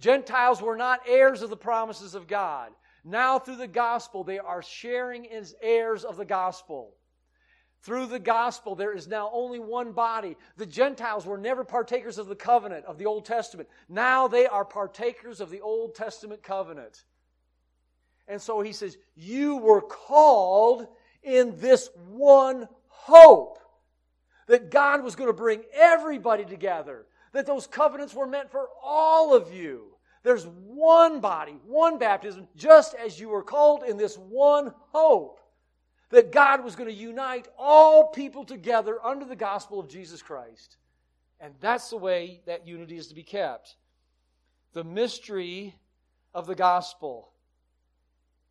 Gentiles 0.00 0.60
were 0.60 0.76
not 0.76 1.02
heirs 1.06 1.42
of 1.42 1.50
the 1.50 1.56
promises 1.56 2.16
of 2.16 2.26
God. 2.26 2.72
Now, 3.04 3.38
through 3.38 3.58
the 3.58 3.68
gospel, 3.68 4.24
they 4.24 4.40
are 4.40 4.62
sharing 4.62 5.30
as 5.30 5.54
heirs 5.62 6.02
of 6.02 6.16
the 6.16 6.24
gospel. 6.24 6.96
Through 7.82 8.06
the 8.06 8.18
gospel, 8.18 8.74
there 8.74 8.94
is 8.94 9.08
now 9.08 9.30
only 9.32 9.58
one 9.58 9.92
body. 9.92 10.36
The 10.58 10.66
Gentiles 10.66 11.24
were 11.24 11.38
never 11.38 11.64
partakers 11.64 12.18
of 12.18 12.26
the 12.26 12.36
covenant 12.36 12.84
of 12.84 12.98
the 12.98 13.06
Old 13.06 13.24
Testament. 13.24 13.70
Now 13.88 14.28
they 14.28 14.46
are 14.46 14.66
partakers 14.66 15.40
of 15.40 15.50
the 15.50 15.62
Old 15.62 15.94
Testament 15.94 16.42
covenant. 16.42 17.04
And 18.28 18.40
so 18.40 18.60
he 18.60 18.72
says, 18.72 18.98
You 19.16 19.56
were 19.56 19.80
called 19.80 20.86
in 21.22 21.58
this 21.58 21.88
one 22.06 22.68
hope 22.86 23.58
that 24.46 24.70
God 24.70 25.02
was 25.02 25.16
going 25.16 25.30
to 25.30 25.34
bring 25.34 25.62
everybody 25.72 26.44
together 26.44 27.06
that 27.32 27.46
those 27.46 27.66
covenants 27.66 28.14
were 28.14 28.26
meant 28.26 28.50
for 28.50 28.68
all 28.82 29.34
of 29.34 29.54
you. 29.54 29.86
There's 30.22 30.46
one 30.46 31.20
body, 31.20 31.56
one 31.64 31.98
baptism, 31.98 32.46
just 32.56 32.94
as 32.94 33.18
you 33.18 33.30
were 33.30 33.42
called 33.42 33.84
in 33.84 33.96
this 33.96 34.16
one 34.16 34.74
hope 34.92 35.39
that 36.10 36.32
God 36.32 36.64
was 36.64 36.76
going 36.76 36.88
to 36.88 36.94
unite 36.94 37.48
all 37.56 38.08
people 38.08 38.44
together 38.44 38.98
under 39.04 39.24
the 39.24 39.36
gospel 39.36 39.78
of 39.78 39.88
Jesus 39.88 40.22
Christ. 40.22 40.76
And 41.40 41.54
that's 41.60 41.90
the 41.90 41.96
way 41.96 42.42
that 42.46 42.66
unity 42.66 42.96
is 42.96 43.06
to 43.08 43.14
be 43.14 43.22
kept. 43.22 43.76
The 44.72 44.84
mystery 44.84 45.76
of 46.34 46.46
the 46.46 46.54
gospel. 46.54 47.30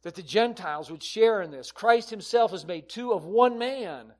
That 0.03 0.15
the 0.15 0.23
Gentiles 0.23 0.89
would 0.89 1.03
share 1.03 1.41
in 1.41 1.51
this. 1.51 1.71
Christ 1.71 2.09
himself 2.09 2.51
has 2.51 2.65
made 2.65 2.87
two 2.87 3.11
of 3.11 3.25
one 3.25 3.59
man. 3.59 4.13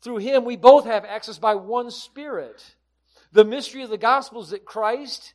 Through 0.00 0.18
him, 0.18 0.44
we 0.44 0.56
both 0.56 0.86
have 0.86 1.04
access 1.04 1.38
by 1.38 1.56
one 1.56 1.90
Spirit. 1.90 2.76
The 3.32 3.44
mystery 3.44 3.82
of 3.82 3.90
the 3.90 3.98
gospel 3.98 4.40
is 4.40 4.50
that 4.50 4.64
Christ 4.64 5.34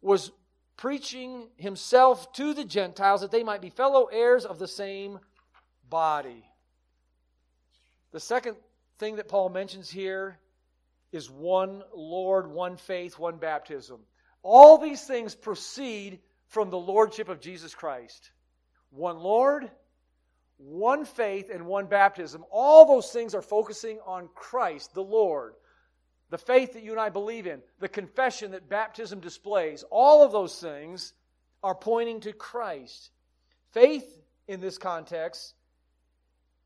was 0.00 0.32
preaching 0.76 1.48
himself 1.56 2.32
to 2.32 2.54
the 2.54 2.64
Gentiles 2.64 3.20
that 3.20 3.30
they 3.30 3.44
might 3.44 3.60
be 3.60 3.70
fellow 3.70 4.06
heirs 4.06 4.44
of 4.44 4.58
the 4.58 4.66
same 4.66 5.20
body. 5.92 6.42
The 8.12 8.20
second 8.20 8.56
thing 8.96 9.16
that 9.16 9.28
Paul 9.28 9.50
mentions 9.50 9.90
here 9.90 10.38
is 11.12 11.30
one 11.30 11.82
Lord, 11.94 12.50
one 12.50 12.78
faith, 12.78 13.18
one 13.18 13.36
baptism. 13.36 14.00
All 14.42 14.78
these 14.78 15.04
things 15.04 15.34
proceed 15.34 16.18
from 16.48 16.70
the 16.70 16.78
lordship 16.78 17.28
of 17.28 17.40
Jesus 17.40 17.74
Christ. 17.74 18.30
One 18.88 19.18
Lord, 19.18 19.70
one 20.56 21.04
faith, 21.04 21.50
and 21.52 21.66
one 21.66 21.86
baptism. 21.86 22.42
All 22.50 22.86
those 22.86 23.10
things 23.10 23.34
are 23.34 23.42
focusing 23.42 23.98
on 24.06 24.30
Christ, 24.34 24.94
the 24.94 25.02
Lord. 25.02 25.52
The 26.30 26.38
faith 26.38 26.72
that 26.72 26.82
you 26.82 26.92
and 26.92 27.00
I 27.00 27.10
believe 27.10 27.46
in, 27.46 27.60
the 27.80 27.88
confession 27.88 28.52
that 28.52 28.70
baptism 28.70 29.20
displays, 29.20 29.84
all 29.90 30.24
of 30.24 30.32
those 30.32 30.58
things 30.58 31.12
are 31.62 31.74
pointing 31.74 32.20
to 32.20 32.32
Christ. 32.32 33.10
Faith 33.72 34.06
in 34.48 34.60
this 34.60 34.78
context 34.78 35.52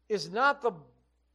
is 0.09 0.31
not 0.31 0.63
the 0.63 0.73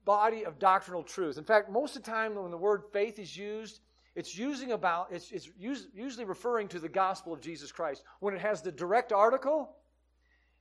body 0.06 0.46
of 0.46 0.60
doctrinal 0.60 1.04
truth. 1.04 1.38
In 1.38 1.44
fact, 1.44 1.70
most 1.70 1.96
of 1.96 2.04
the 2.04 2.12
time 2.12 2.36
when 2.36 2.52
the 2.52 2.58
word 2.58 2.84
faith 2.92 3.20
is 3.20 3.36
used, 3.36 3.82
it's 4.16 4.38
using 4.38 4.72
about 4.72 5.08
it's, 5.12 5.32
it's 5.32 5.50
usually 5.58 6.26
referring 6.26 6.68
to 6.70 6.80
the 6.80 6.90
gospel 6.90 7.34
of 7.34 7.42
Jesus 7.42 7.72
Christ. 7.72 8.04
When 8.20 8.34
it 8.34 8.42
has 8.42 8.62
the 8.62 8.72
direct 8.72 9.14
article, 9.14 9.76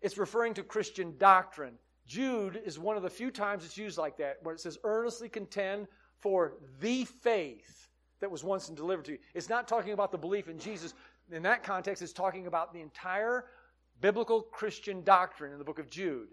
it's 0.00 0.18
referring 0.18 0.54
to 0.54 0.62
Christian 0.62 1.14
doctrine. 1.18 1.74
Jude 2.06 2.60
is 2.64 2.78
one 2.78 2.96
of 2.96 3.02
the 3.02 3.10
few 3.10 3.30
times 3.30 3.64
it's 3.64 3.78
used 3.78 3.98
like 3.98 4.16
that, 4.18 4.38
where 4.42 4.54
it 4.54 4.60
says, 4.60 4.78
earnestly 4.84 5.28
contend 5.28 5.86
for 6.18 6.54
the 6.80 7.04
faith 7.04 7.88
that 8.20 8.30
was 8.30 8.44
once 8.44 8.68
delivered 8.68 9.04
to 9.06 9.12
you. 9.12 9.18
It's 9.34 9.48
not 9.48 9.68
talking 9.68 9.92
about 9.92 10.12
the 10.12 10.18
belief 10.18 10.48
in 10.48 10.58
Jesus. 10.58 10.94
In 11.30 11.42
that 11.44 11.62
context, 11.62 12.02
it's 12.02 12.12
talking 12.12 12.46
about 12.46 12.72
the 12.72 12.80
entire 12.80 13.46
biblical 14.00 14.42
Christian 14.42 15.02
doctrine 15.02 15.52
in 15.52 15.58
the 15.58 15.64
book 15.64 15.78
of 15.78 15.88
Jude. 15.88 16.28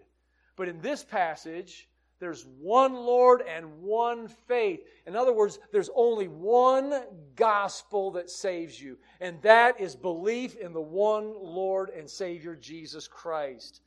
But 0.58 0.68
in 0.68 0.80
this 0.80 1.04
passage, 1.04 1.88
there's 2.18 2.44
one 2.60 2.94
Lord 2.94 3.42
and 3.42 3.80
one 3.80 4.26
faith. 4.26 4.80
In 5.06 5.14
other 5.14 5.32
words, 5.32 5.60
there's 5.72 5.88
only 5.94 6.26
one 6.26 7.04
gospel 7.36 8.10
that 8.12 8.28
saves 8.28 8.82
you, 8.82 8.98
and 9.20 9.40
that 9.42 9.80
is 9.80 9.94
belief 9.94 10.56
in 10.56 10.72
the 10.72 10.80
one 10.80 11.32
Lord 11.32 11.90
and 11.90 12.10
Savior, 12.10 12.56
Jesus 12.56 13.06
Christ. 13.06 13.80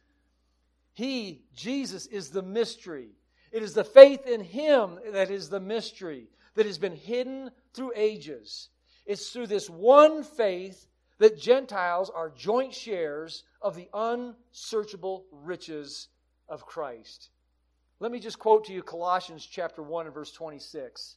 He, 0.93 1.43
Jesus, 1.53 2.05
is 2.05 2.29
the 2.29 2.41
mystery. 2.41 3.09
It 3.51 3.63
is 3.63 3.73
the 3.73 3.83
faith 3.83 4.25
in 4.25 4.39
Him 4.41 4.97
that 5.11 5.29
is 5.29 5.49
the 5.49 5.59
mystery 5.59 6.29
that 6.55 6.65
has 6.65 6.77
been 6.77 6.95
hidden 6.95 7.51
through 7.73 7.91
ages. 7.97 8.69
It's 9.05 9.29
through 9.29 9.47
this 9.47 9.69
one 9.69 10.23
faith 10.23 10.87
that 11.17 11.37
Gentiles 11.37 12.09
are 12.09 12.29
joint 12.29 12.73
shares 12.73 13.43
of 13.61 13.75
the 13.75 13.89
unsearchable 13.93 15.25
riches 15.31 16.07
of 16.51 16.65
Christ. 16.65 17.29
Let 17.99 18.11
me 18.11 18.19
just 18.19 18.37
quote 18.37 18.65
to 18.65 18.73
you 18.73 18.83
Colossians 18.83 19.45
chapter 19.45 19.81
1 19.81 20.05
and 20.05 20.13
verse 20.13 20.31
26. 20.31 21.15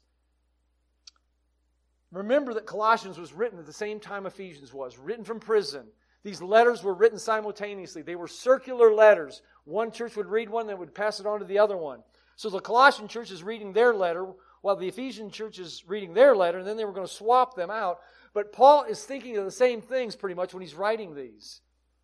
Remember 2.13 2.55
that 2.55 2.67
Colossians 2.67 3.19
was 3.19 3.33
written 3.33 3.59
at 3.59 3.67
the 3.67 3.73
same 3.73 3.99
time 3.99 4.25
Ephesians 4.25 4.73
was, 4.73 4.97
written 4.97 5.25
from 5.25 5.41
prison. 5.41 5.87
These 6.23 6.41
letters 6.41 6.83
were 6.83 6.95
written 6.95 7.19
simultaneously. 7.19 8.03
They 8.03 8.15
were 8.15 8.29
circular 8.29 8.95
letters. 8.95 9.43
One 9.65 9.91
church 9.91 10.17
would 10.17 10.29
read 10.29 10.49
one, 10.49 10.69
then 10.69 10.79
would 10.79 10.95
pass 10.95 11.19
it 11.19 11.27
on 11.27 11.41
to 11.41 11.45
the 11.45 11.59
other 11.59 11.77
one. 11.77 12.03
So 12.37 12.49
the 12.49 12.61
Colossian 12.61 13.09
church 13.09 13.31
is 13.31 13.43
reading 13.43 13.73
their 13.73 13.93
letter, 13.93 14.27
while 14.63 14.77
the 14.77 14.89
Ephesian 14.89 15.31
church 15.31 15.59
is 15.59 15.85
reading 15.87 16.15
their 16.15 16.37
letter, 16.37 16.59
and 16.59 16.67
then 16.67 16.77
they 16.77 16.85
were 16.85 16.93
going 16.93 17.07
to 17.07 17.13
swap 17.13 17.57
them 17.57 17.71
out. 17.71 17.99
But 18.33 18.53
Paul 18.53 18.85
is 18.85 19.03
thinking 19.03 19.37
of 19.37 19.45
the 19.45 19.51
same 19.51 19.81
things 19.83 20.17
pretty 20.17 20.35
much 20.35 20.55
when 20.55 20.63
he's 20.63 20.75
writing 20.75 21.15
these. 21.15 21.61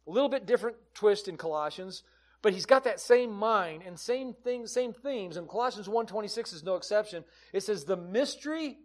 A 0.07 0.11
little 0.11 0.29
bit 0.29 0.47
different 0.47 0.77
twist 0.95 1.29
in 1.29 1.37
Colossians, 1.37 2.03
but 2.43 2.53
he's 2.53 2.67
got 2.67 2.85
that 2.85 3.01
same 3.01 3.33
mind 3.33 3.83
and 3.87 3.99
same 3.99 4.33
things, 4.33 4.73
same 4.73 4.93
themes. 4.93 5.37
And 5.37 5.49
Colossians 5.49 5.89
1.26 5.89 6.55
is 6.55 6.65
no 6.65 6.77
exception. 6.77 7.25
It 7.53 7.63
says, 7.63 7.85
the 7.85 7.97
mystery 7.97 8.79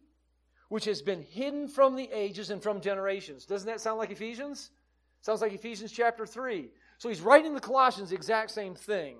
which 0.70 0.86
has 0.86 1.02
been 1.02 1.22
hidden 1.22 1.68
from 1.68 1.96
the 1.96 2.10
ages 2.12 2.50
and 2.50 2.62
from 2.62 2.82
generations. 2.82 3.46
Doesn't 3.46 3.68
that 3.68 3.82
sound 3.82 4.00
like 4.00 4.12
Ephesians? 4.12 4.72
Sounds 5.22 5.41
like 5.41 5.54
Ephesians 5.54 5.91
chapter 5.91 6.26
3. 6.26 6.70
So 6.98 7.10
he's 7.10 7.22
writing 7.22 7.54
the 7.54 7.62
Colossians 7.62 8.10
the 8.10 8.15
exact 8.15 8.52
same 8.52 8.76
thing. 8.76 9.18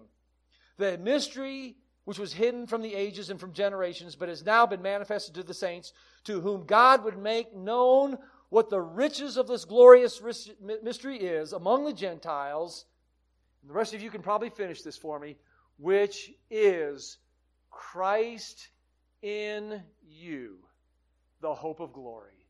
The 0.78 0.98
mystery 0.98 1.78
which 2.06 2.20
was 2.20 2.34
hidden 2.34 2.68
from 2.68 2.82
the 2.82 2.94
ages 2.94 3.30
and 3.32 3.40
from 3.40 3.52
generations, 3.52 4.16
but 4.16 4.30
has 4.30 4.46
now 4.46 4.66
been 4.66 4.82
manifested 4.82 5.34
to 5.34 5.44
the 5.44 5.54
saints, 5.54 5.92
to 6.24 6.40
whom 6.40 6.66
God 6.66 7.04
would 7.04 7.18
make 7.18 7.56
known 7.56 8.18
what 8.50 8.70
the 8.70 8.82
riches 8.82 9.38
of 9.38 9.48
this 9.48 9.66
glorious 9.66 10.22
mystery 10.84 11.18
is 11.18 11.52
among 11.52 11.84
the 11.84 11.94
Gentiles 11.94 12.86
and 13.66 13.72
the 13.72 13.74
rest 13.74 13.96
of 13.96 14.02
you 14.04 14.12
can 14.12 14.22
probably 14.22 14.52
finish 14.52 14.84
this 14.84 14.96
for 14.96 15.20
me, 15.20 15.38
which 15.80 16.32
is 16.52 17.18
Christ 17.72 18.70
in 19.24 19.82
you, 20.08 20.60
the 21.42 21.56
hope 21.56 21.80
of 21.80 21.92
glory. 21.92 22.46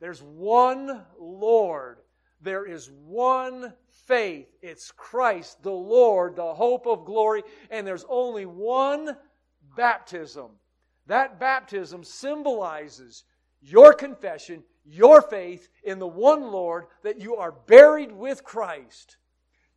There's 0.00 0.22
one 0.22 1.04
Lord. 1.18 1.98
There 2.40 2.64
is 2.64 2.90
one 3.04 3.74
faith. 4.06 4.48
It's 4.62 4.90
Christ, 4.92 5.62
the 5.62 5.72
Lord, 5.72 6.36
the 6.36 6.54
hope 6.54 6.86
of 6.86 7.04
glory. 7.04 7.42
And 7.70 7.86
there's 7.86 8.06
only 8.08 8.46
one 8.46 9.14
baptism. 9.76 10.52
That 11.06 11.38
baptism 11.38 12.02
symbolizes 12.02 13.24
your 13.60 13.92
confession, 13.92 14.64
your 14.86 15.20
faith 15.20 15.68
in 15.84 15.98
the 15.98 16.08
one 16.08 16.50
Lord, 16.50 16.86
that 17.02 17.20
you 17.20 17.36
are 17.36 17.52
buried 17.52 18.10
with 18.10 18.42
Christ. 18.42 19.18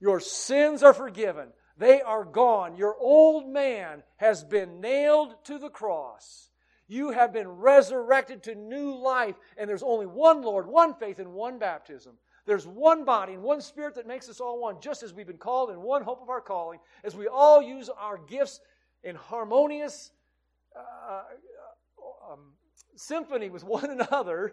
Your 0.04 0.20
sins 0.20 0.84
are 0.84 0.94
forgiven. 0.94 1.48
They 1.78 2.02
are 2.02 2.26
gone. 2.26 2.76
Your 2.76 2.94
old 3.00 3.48
man 3.48 4.04
has 4.18 4.44
been 4.44 4.82
nailed 4.82 5.34
to 5.46 5.58
the 5.58 5.70
cross. 5.70 6.50
You 6.89 7.12
have 7.12 7.32
been 7.32 7.48
resurrected 7.48 8.44
to 8.44 8.54
new 8.54 8.98
life, 8.98 9.36
and 9.56 9.70
there's 9.70 9.82
only 9.82 10.06
one 10.06 10.42
Lord, 10.42 10.68
one 10.68 10.94
faith, 10.96 11.20
and 11.20 11.32
one 11.32 11.58
baptism. 11.58 12.18
There's 12.46 12.68
one 12.68 13.06
body 13.06 13.32
and 13.32 13.44
one 13.44 13.62
spirit 13.62 13.96
that 13.96 14.06
makes 14.06 14.28
us 14.28 14.42
all 14.42 14.60
one, 14.60 14.82
just 14.82 15.04
as 15.04 15.13
we've 15.13 15.26
been 15.26 15.38
called 15.38 15.70
in 15.70 15.82
one 15.82 16.04
hope 16.04 16.22
of 16.22 16.28
our 16.30 16.42
calling, 16.42 16.80
as 17.06 17.16
we 17.16 17.30
all 17.30 17.62
use 17.62 17.88
our 17.88 18.18
gifts 18.18 18.60
in 19.06 19.16
harmonious 19.16 20.12
uh, 20.76 21.22
um, 22.30 22.39
symphony 22.98 23.50
with 23.50 23.63
one 23.63 23.89
another. 24.02 24.52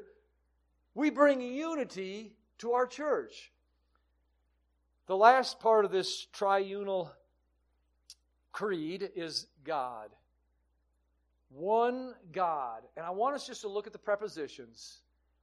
We 0.94 1.10
bring 1.10 1.40
unity 1.40 2.36
to 2.58 2.74
our 2.74 2.86
church. 2.86 3.50
The 5.10 5.16
last 5.16 5.58
part 5.58 5.84
of 5.84 5.90
this 5.90 6.28
triunal 6.32 7.10
creed 8.52 9.10
is 9.16 9.48
God. 9.64 10.10
One 11.48 12.14
God. 12.30 12.82
And 12.96 13.04
I 13.04 13.10
want 13.10 13.34
us 13.34 13.44
just 13.44 13.62
to 13.62 13.68
look 13.68 13.88
at 13.88 13.92
the 13.92 13.98
prepositions. 13.98 14.98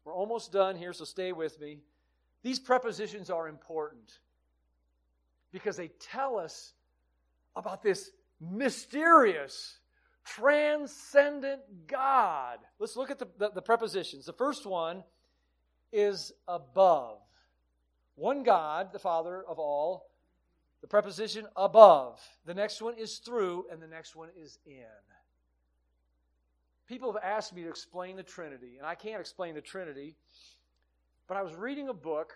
We're 0.06 0.14
almost 0.14 0.54
done 0.54 0.78
here, 0.78 0.94
so 0.94 1.04
stay 1.04 1.34
with 1.34 1.60
me. 1.60 1.80
These 2.44 2.60
prepositions 2.60 3.30
are 3.30 3.50
important 3.50 4.20
because 5.52 5.76
they 5.76 5.90
tell 6.00 6.40
us 6.40 6.72
about 7.54 7.84
this 7.84 8.12
mysterious, 8.40 9.80
transcendent 10.24 11.60
God. 11.88 12.60
Let's 12.80 12.96
look 12.96 13.12
at 13.12 13.20
the, 13.20 13.28
the, 13.38 13.50
the 13.50 13.62
prepositions. 13.62 14.26
The 14.26 14.32
first 14.32 14.66
one 14.66 15.04
is 15.92 16.32
above. 16.48 17.20
One 18.18 18.42
God, 18.42 18.92
the 18.92 19.00
Father 19.00 19.44
of 19.48 19.60
all. 19.60 20.10
The 20.82 20.88
preposition 20.88 21.46
above. 21.56 22.20
The 22.46 22.54
next 22.54 22.82
one 22.82 22.96
is 22.98 23.18
through, 23.18 23.66
and 23.72 23.82
the 23.82 23.88
next 23.88 24.16
one 24.16 24.30
is 24.36 24.60
in. 24.66 24.84
People 26.88 27.14
have 27.14 27.24
asked 27.24 27.56
me 27.56 27.64
to 27.64 27.70
explain 27.70 28.16
the 28.16 28.24
Trinity, 28.24 28.76
and 28.78 28.86
I 28.86 28.96
can't 28.96 29.20
explain 29.20 29.56
the 29.56 29.62
Trinity, 29.62 30.16
but 31.28 31.38
I 31.38 31.42
was 31.42 31.56
reading 31.56 31.90
a 31.90 31.94
book 31.94 32.34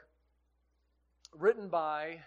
written 1.38 1.68
by, 1.68 2.20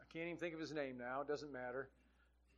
I 0.00 0.04
can't 0.12 0.26
even 0.26 0.38
think 0.38 0.54
of 0.54 0.60
his 0.60 0.72
name 0.72 0.96
now, 0.98 1.20
it 1.20 1.28
doesn't 1.28 1.52
matter, 1.52 1.90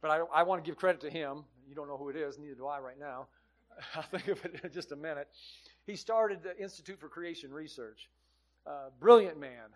but 0.01 0.11
I, 0.11 0.19
I 0.33 0.43
want 0.45 0.65
to 0.65 0.69
give 0.69 0.79
credit 0.79 1.01
to 1.03 1.11
him. 1.11 1.45
You 1.69 1.75
don't 1.75 1.89
know 1.89 1.97
who 1.97 2.09
it 2.09 2.17
is, 2.17 2.39
neither 2.39 2.55
do 2.55 2.67
I 2.67 2.79
right 2.79 2.99
now. 2.99 3.27
I'll 3.95 4.03
think 4.03 4.29
of 4.29 4.45
it 4.45 4.61
in 4.63 4.73
just 4.73 4.93
a 4.93 4.97
minute. 4.97 5.29
He 5.85 5.97
started 5.97 6.43
the 6.43 6.57
Institute 6.63 7.01
for 7.01 7.09
Creation 7.09 7.53
Research. 7.53 8.09
Uh, 8.69 8.91
brilliant 9.01 9.41
man. 9.41 9.71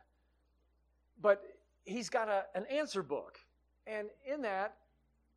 But 1.21 1.43
he's 1.85 2.11
got 2.11 2.29
a, 2.29 2.45
an 2.55 2.67
answer 2.67 3.03
book. 3.03 3.39
And 3.87 4.09
in 4.31 4.43
that, 4.43 4.75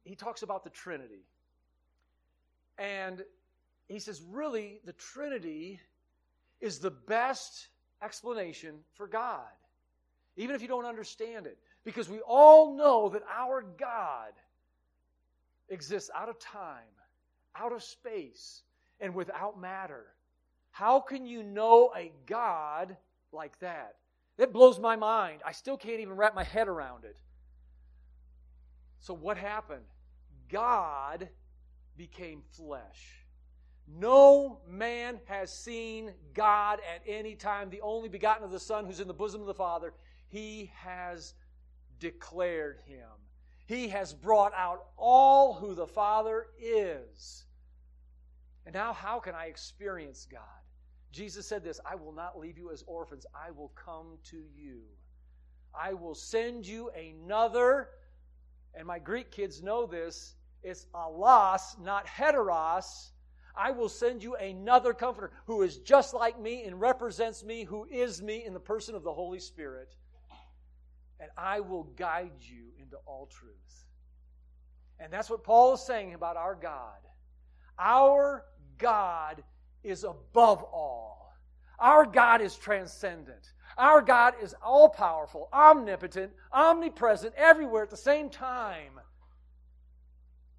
he 0.03 0.15
talks 0.15 0.43
about 0.43 0.63
the 0.65 0.69
Trinity. 0.69 1.25
And 2.77 3.23
he 3.87 3.99
says, 3.99 4.21
really, 4.29 4.81
the 4.83 4.93
Trinity 4.93 5.79
is 6.59 6.79
the 6.79 6.91
best 6.91 7.69
explanation 8.01 8.75
for 8.95 9.07
God. 9.07 9.47
even 10.37 10.55
if 10.55 10.61
you 10.61 10.67
don't 10.67 10.85
understand 10.85 11.47
it, 11.47 11.57
because 11.83 12.09
we 12.09 12.19
all 12.19 12.75
know 12.75 13.09
that 13.09 13.23
our 13.33 13.63
God 13.77 14.33
exists 15.69 16.09
out 16.15 16.29
of 16.29 16.39
time, 16.39 16.83
out 17.55 17.71
of 17.71 17.83
space, 17.83 18.63
and 18.99 19.13
without 19.15 19.59
matter. 19.59 20.05
How 20.71 20.99
can 20.99 21.25
you 21.25 21.41
know 21.41 21.91
a 21.95 22.11
God 22.25 22.97
like 23.35 23.59
that? 23.59 23.95
That 24.37 24.51
blows 24.51 24.79
my 24.79 24.95
mind. 24.95 25.41
I 25.45 25.51
still 25.51 25.77
can't 25.77 25.99
even 25.99 26.15
wrap 26.15 26.33
my 26.33 26.43
head 26.43 26.67
around 26.67 27.05
it. 27.05 27.15
So, 28.99 29.13
what 29.13 29.37
happened? 29.37 29.85
God 30.49 31.29
became 31.95 32.41
flesh. 32.51 33.25
No 33.87 34.59
man 34.67 35.19
has 35.25 35.55
seen 35.55 36.11
God 36.33 36.79
at 36.93 37.03
any 37.07 37.35
time, 37.35 37.69
the 37.69 37.81
only 37.81 38.09
begotten 38.09 38.43
of 38.43 38.51
the 38.51 38.59
Son 38.59 38.85
who's 38.85 38.99
in 38.99 39.07
the 39.07 39.13
bosom 39.13 39.41
of 39.41 39.47
the 39.47 39.53
Father. 39.53 39.93
He 40.27 40.71
has 40.75 41.35
declared 41.99 42.79
him. 42.85 43.07
He 43.67 43.89
has 43.89 44.13
brought 44.13 44.53
out 44.55 44.85
all 44.97 45.53
who 45.53 45.75
the 45.75 45.87
Father 45.87 46.47
is. 46.59 47.45
And 48.65 48.73
now, 48.73 48.93
how 48.93 49.19
can 49.19 49.35
I 49.35 49.45
experience 49.45 50.27
God? 50.29 50.41
Jesus 51.15 51.47
said 51.47 51.63
this 51.63 51.79
I 51.89 51.95
will 51.95 52.11
not 52.11 52.37
leave 52.37 52.57
you 52.57 52.71
as 52.71 52.83
orphans, 52.87 53.25
I 53.33 53.51
will 53.51 53.71
come 53.75 54.17
to 54.31 54.43
you. 54.53 54.81
I 55.73 55.93
will 55.93 56.15
send 56.15 56.67
you 56.67 56.89
another, 56.89 57.89
and 58.73 58.85
my 58.85 58.99
Greek 58.99 59.31
kids 59.31 59.63
know 59.63 59.85
this, 59.85 60.35
it's 60.61 60.87
allos, 60.93 61.79
not 61.81 62.05
heteros. 62.05 63.11
I 63.57 63.71
will 63.71 63.87
send 63.87 64.21
you 64.21 64.35
another 64.35 64.93
comforter 64.93 65.31
who 65.45 65.61
is 65.61 65.77
just 65.77 66.13
like 66.13 66.37
me 66.37 66.65
and 66.65 66.81
represents 66.81 67.43
me, 67.43 67.63
who 67.63 67.85
is 67.89 68.21
me 68.21 68.43
in 68.45 68.53
the 68.53 68.59
person 68.59 68.95
of 68.95 69.03
the 69.03 69.13
Holy 69.13 69.39
Spirit. 69.39 69.95
And 71.21 71.29
I 71.37 71.61
will 71.61 71.83
guide 71.95 72.33
you 72.41 72.65
into 72.77 72.97
all 73.05 73.27
truth. 73.27 73.85
And 74.99 75.13
that's 75.13 75.29
what 75.29 75.45
Paul 75.45 75.75
is 75.75 75.81
saying 75.81 76.13
about 76.13 76.35
our 76.35 76.55
God. 76.55 76.99
Our 77.79 78.43
God 78.77 79.41
is 79.85 80.03
above 80.03 80.63
all. 80.63 81.33
Our 81.79 82.05
God 82.05 82.41
is 82.41 82.55
transcendent. 82.55 83.53
Our 83.77 84.01
God 84.01 84.35
is 84.41 84.55
all 84.63 84.89
powerful, 84.89 85.49
omnipotent, 85.53 86.31
omnipresent, 86.53 87.33
everywhere 87.35 87.83
at 87.83 87.89
the 87.89 87.97
same 87.97 88.29
time. 88.29 88.99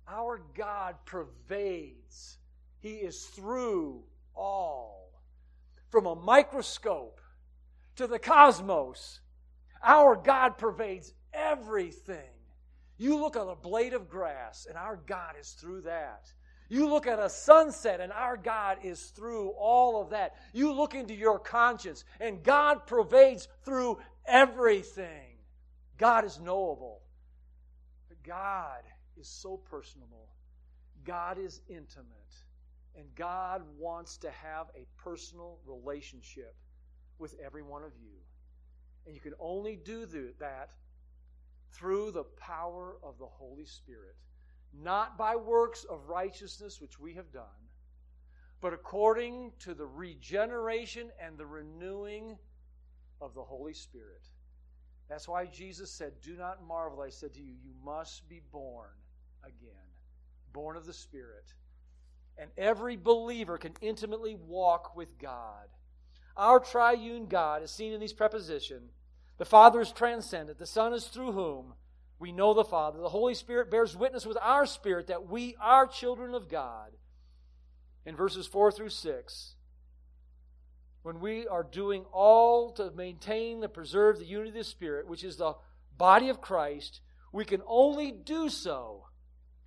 Our 0.09 0.43
God 0.55 0.97
pervades, 1.05 2.39
He 2.81 2.97
is 2.97 3.25
through 3.27 4.05
all. 4.35 5.11
From 5.89 6.07
a 6.07 6.15
microscope 6.15 7.21
to 7.97 8.07
the 8.07 8.19
cosmos, 8.19 9.21
our 9.83 10.15
God 10.17 10.59
pervades 10.59 11.13
everything. 11.33 12.31
You 12.99 13.19
look 13.19 13.37
at 13.37 13.43
a 13.43 13.57
blade 13.57 13.95
of 13.95 14.09
grass, 14.09 14.67
and 14.69 14.77
our 14.77 14.97
God 15.07 15.35
is 15.41 15.51
through 15.51 15.83
that. 15.83 16.31
You 16.69 16.89
look 16.89 17.07
at 17.07 17.19
a 17.19 17.29
sunset, 17.29 18.01
and 18.01 18.13
our 18.13 18.37
God 18.37 18.79
is 18.83 19.07
through 19.07 19.51
all 19.51 20.03
of 20.03 20.11
that. 20.11 20.35
You 20.53 20.73
look 20.73 20.95
into 20.95 21.15
your 21.15 21.39
conscience, 21.39 22.05
and 22.21 22.43
God 22.43 22.87
pervades 22.87 23.49
through 23.65 23.99
everything. 24.27 25.39
God 25.97 26.25
is 26.25 26.41
knowable. 26.41 27.03
But 28.09 28.23
God 28.23 28.83
is 29.17 29.29
so 29.29 29.57
personable. 29.57 30.29
God 31.05 31.39
is 31.39 31.61
intimate. 31.69 32.07
And 32.97 33.07
God 33.15 33.63
wants 33.79 34.17
to 34.19 34.31
have 34.31 34.67
a 34.75 34.87
personal 35.03 35.59
relationship 35.67 36.55
with 37.19 37.35
every 37.45 37.63
one 37.63 37.83
of 37.85 37.93
you. 38.03 38.17
And 39.07 39.15
you 39.15 39.21
can 39.21 39.35
only 39.39 39.77
do 39.77 40.07
that 40.41 40.71
through 41.73 42.11
the 42.11 42.25
power 42.25 42.97
of 43.03 43.19
the 43.19 43.27
Holy 43.27 43.67
Spirit 43.67 44.17
not 44.83 45.17
by 45.19 45.37
works 45.37 45.85
of 45.89 46.09
righteousness 46.09 46.81
which 46.81 46.99
we 46.99 47.15
have 47.15 47.33
done, 47.33 47.45
but 48.61 48.73
according 48.73 49.53
to 49.61 49.75
the 49.75 49.87
regeneration 49.87 51.11
and 51.21 51.37
the 51.37 51.47
renewing 51.47 52.39
of 53.21 53.35
the 53.35 53.43
Holy 53.43 53.75
Spirit. 53.75 54.23
That's 55.09 55.29
why 55.29 55.47
Jesus 55.47 55.91
said, 55.91 56.13
Do 56.21 56.37
not 56.37 56.67
marvel, 56.67 57.01
I 57.01 57.11
said 57.11 57.35
to 57.35 57.41
you, 57.41 57.53
you 57.63 57.73
must 57.85 58.29
be 58.29 58.41
born 58.53 58.91
again, 59.45 59.71
born 60.53 60.77
of 60.77 60.87
the 60.87 60.93
Spirit. 60.93 61.55
And 62.39 62.51
every 62.59 62.97
believer 62.97 63.57
can 63.57 63.75
intimately 63.81 64.35
walk 64.35 64.97
with 64.97 65.19
God. 65.19 65.69
Our 66.37 66.61
triune 66.61 67.27
God 67.27 67.63
is 67.63 67.71
seen 67.71 67.93
in 67.93 68.01
these 68.01 68.13
prepositions. 68.13 68.91
The 69.39 69.45
Father 69.45 69.81
is 69.81 69.93
transcendent, 69.93 70.59
the 70.59 70.67
Son 70.67 70.93
is 70.93 71.07
through 71.07 71.33
whom 71.33 71.75
we 72.19 72.33
know 72.33 72.55
the 72.55 72.65
Father. 72.65 72.99
The 72.99 73.09
Holy 73.09 73.35
Spirit 73.35 73.71
bears 73.71 73.97
witness 73.97 74.25
with 74.25 74.39
our 74.41 74.67
spirit 74.67 75.09
that 75.09 75.29
we 75.29 75.57
are 75.61 75.87
children 75.87 76.35
of 76.35 76.49
God. 76.49 76.93
In 78.05 78.17
verses 78.17 78.47
4 78.47 78.71
through 78.73 78.91
6, 78.91 79.55
when 81.03 81.21
we 81.21 81.47
are 81.47 81.63
doing 81.63 82.05
all 82.13 82.73
to 82.73 82.91
maintain 82.93 83.63
and 83.63 83.73
preserve 83.73 84.19
the 84.19 84.25
unity 84.25 84.51
of 84.51 84.55
the 84.55 84.65
Spirit, 84.65 85.09
which 85.09 85.25
is 85.25 85.37
the 85.37 85.55
body 85.97 86.29
of 86.29 86.41
Christ, 86.41 87.01
we 87.33 87.45
can 87.45 87.63
only 87.67 88.13
do 88.13 88.49
so 88.49 89.07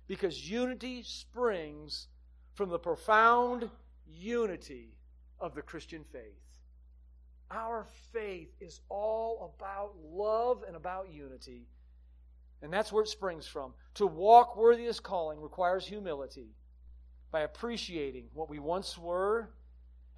because 0.06 0.50
unity 0.50 1.02
springs 1.02 2.08
from 2.54 2.68
the 2.68 2.78
profound 2.78 3.70
unity 4.06 4.96
of 5.38 5.54
the 5.54 5.62
Christian 5.62 6.04
faith. 6.12 6.40
Our 7.50 7.86
faith 8.12 8.50
is 8.60 8.80
all 8.88 9.54
about 9.56 9.94
love 10.02 10.64
and 10.66 10.76
about 10.76 11.12
unity. 11.12 11.66
And 12.62 12.72
that's 12.72 12.92
where 12.92 13.02
it 13.02 13.08
springs 13.08 13.46
from. 13.46 13.72
To 13.94 14.06
walk 14.06 14.56
worthy 14.56 14.82
of 14.82 14.88
this 14.88 15.00
calling 15.00 15.40
requires 15.40 15.86
humility 15.86 16.54
by 17.30 17.40
appreciating 17.40 18.26
what 18.34 18.50
we 18.50 18.58
once 18.58 18.98
were 18.98 19.50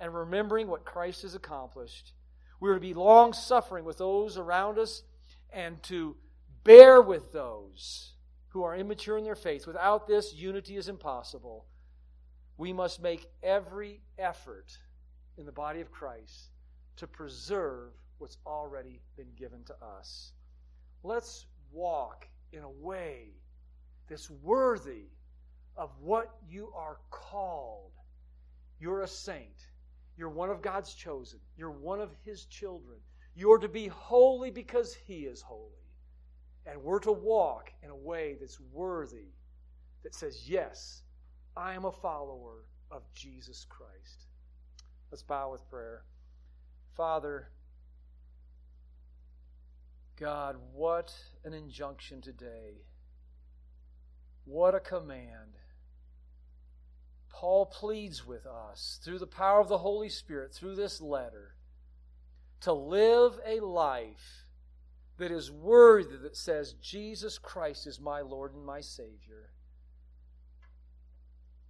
and 0.01 0.14
remembering 0.14 0.66
what 0.66 0.84
Christ 0.84 1.22
has 1.22 1.34
accomplished. 1.34 2.12
We 2.59 2.70
are 2.70 2.74
to 2.74 2.80
be 2.80 2.95
long 2.95 3.32
suffering 3.32 3.84
with 3.84 3.99
those 3.99 4.38
around 4.38 4.78
us 4.78 5.03
and 5.53 5.82
to 5.84 6.16
bear 6.64 7.01
with 7.01 7.32
those 7.32 8.14
who 8.49 8.62
are 8.64 8.76
immature 8.76 9.18
in 9.18 9.24
their 9.24 9.34
faith. 9.34 9.66
Without 9.66 10.07
this, 10.07 10.34
unity 10.34 10.76
is 10.76 10.88
impossible. 10.88 11.66
We 12.59 12.72
must 12.72 13.03
make 13.03 13.26
every 13.43 14.01
effort 14.18 14.76
in 15.36 15.47
the 15.47 15.53
body 15.53 15.80
of 15.80 15.90
Christ 15.90 16.51
to 16.97 17.07
preserve 17.07 17.93
what's 18.18 18.38
already 18.47 19.01
been 19.16 19.32
given 19.36 19.64
to 19.64 19.74
us. 19.82 20.32
Let's 21.03 21.47
walk 21.72 22.28
in 22.53 22.62
a 22.62 22.70
way 22.70 23.30
that's 24.09 24.30
worthy 24.30 25.07
of 25.76 25.90
what 26.00 26.34
you 26.48 26.72
are 26.76 26.98
called. 27.11 27.92
You're 28.78 29.03
a 29.03 29.09
saint. 29.09 29.68
You're 30.16 30.28
one 30.28 30.50
of 30.50 30.62
God's 30.62 30.94
chosen. 30.94 31.40
You're 31.57 31.70
one 31.70 32.00
of 32.00 32.11
His 32.24 32.44
children. 32.44 32.98
You're 33.34 33.59
to 33.59 33.68
be 33.68 33.88
holy 33.88 34.50
because 34.50 34.94
He 34.94 35.20
is 35.20 35.40
holy. 35.40 35.70
And 36.66 36.82
we're 36.82 37.00
to 37.00 37.12
walk 37.12 37.72
in 37.82 37.90
a 37.90 37.96
way 37.96 38.36
that's 38.38 38.61
worthy, 38.72 39.32
that 40.03 40.14
says, 40.14 40.48
Yes, 40.48 41.03
I 41.57 41.74
am 41.74 41.84
a 41.84 41.92
follower 41.92 42.64
of 42.90 43.03
Jesus 43.14 43.66
Christ. 43.68 44.26
Let's 45.11 45.22
bow 45.22 45.53
with 45.53 45.68
prayer. 45.68 46.05
Father, 46.94 47.48
God, 50.22 50.54
what 50.72 51.12
an 51.44 51.52
injunction 51.52 52.20
today. 52.20 52.84
What 54.44 54.72
a 54.72 54.78
command. 54.78 55.58
Paul 57.28 57.66
pleads 57.66 58.24
with 58.24 58.46
us 58.46 59.00
through 59.02 59.18
the 59.18 59.26
power 59.26 59.58
of 59.58 59.66
the 59.66 59.78
Holy 59.78 60.08
Spirit, 60.08 60.54
through 60.54 60.76
this 60.76 61.00
letter, 61.00 61.56
to 62.60 62.72
live 62.72 63.40
a 63.44 63.58
life 63.58 64.46
that 65.18 65.32
is 65.32 65.50
worthy, 65.50 66.16
that 66.18 66.36
says, 66.36 66.74
Jesus 66.74 67.36
Christ 67.36 67.88
is 67.88 67.98
my 67.98 68.20
Lord 68.20 68.54
and 68.54 68.64
my 68.64 68.80
Savior. 68.80 69.50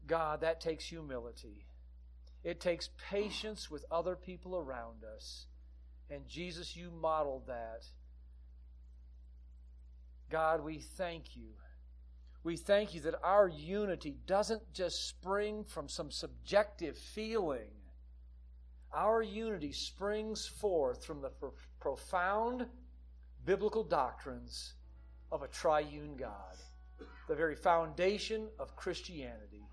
God, 0.06 0.42
that 0.42 0.60
takes 0.60 0.84
humility. 0.84 1.64
It 2.44 2.60
takes 2.60 2.90
patience 3.10 3.70
with 3.70 3.86
other 3.90 4.14
people 4.14 4.58
around 4.58 5.04
us. 5.04 5.46
And 6.10 6.28
Jesus, 6.28 6.76
you 6.76 6.90
modeled 6.90 7.46
that 7.46 7.86
God, 10.32 10.64
we 10.64 10.78
thank 10.78 11.36
you. 11.36 11.50
We 12.42 12.56
thank 12.56 12.94
you 12.94 13.02
that 13.02 13.20
our 13.22 13.48
unity 13.48 14.16
doesn't 14.26 14.62
just 14.72 15.06
spring 15.08 15.62
from 15.62 15.90
some 15.90 16.10
subjective 16.10 16.96
feeling. 16.96 17.68
Our 18.94 19.22
unity 19.22 19.72
springs 19.72 20.46
forth 20.46 21.04
from 21.04 21.20
the 21.20 21.28
pro- 21.28 21.52
profound 21.80 22.66
biblical 23.44 23.84
doctrines 23.84 24.72
of 25.30 25.42
a 25.42 25.48
triune 25.48 26.16
God, 26.16 26.56
the 27.28 27.34
very 27.34 27.54
foundation 27.54 28.48
of 28.58 28.74
Christianity. 28.74 29.66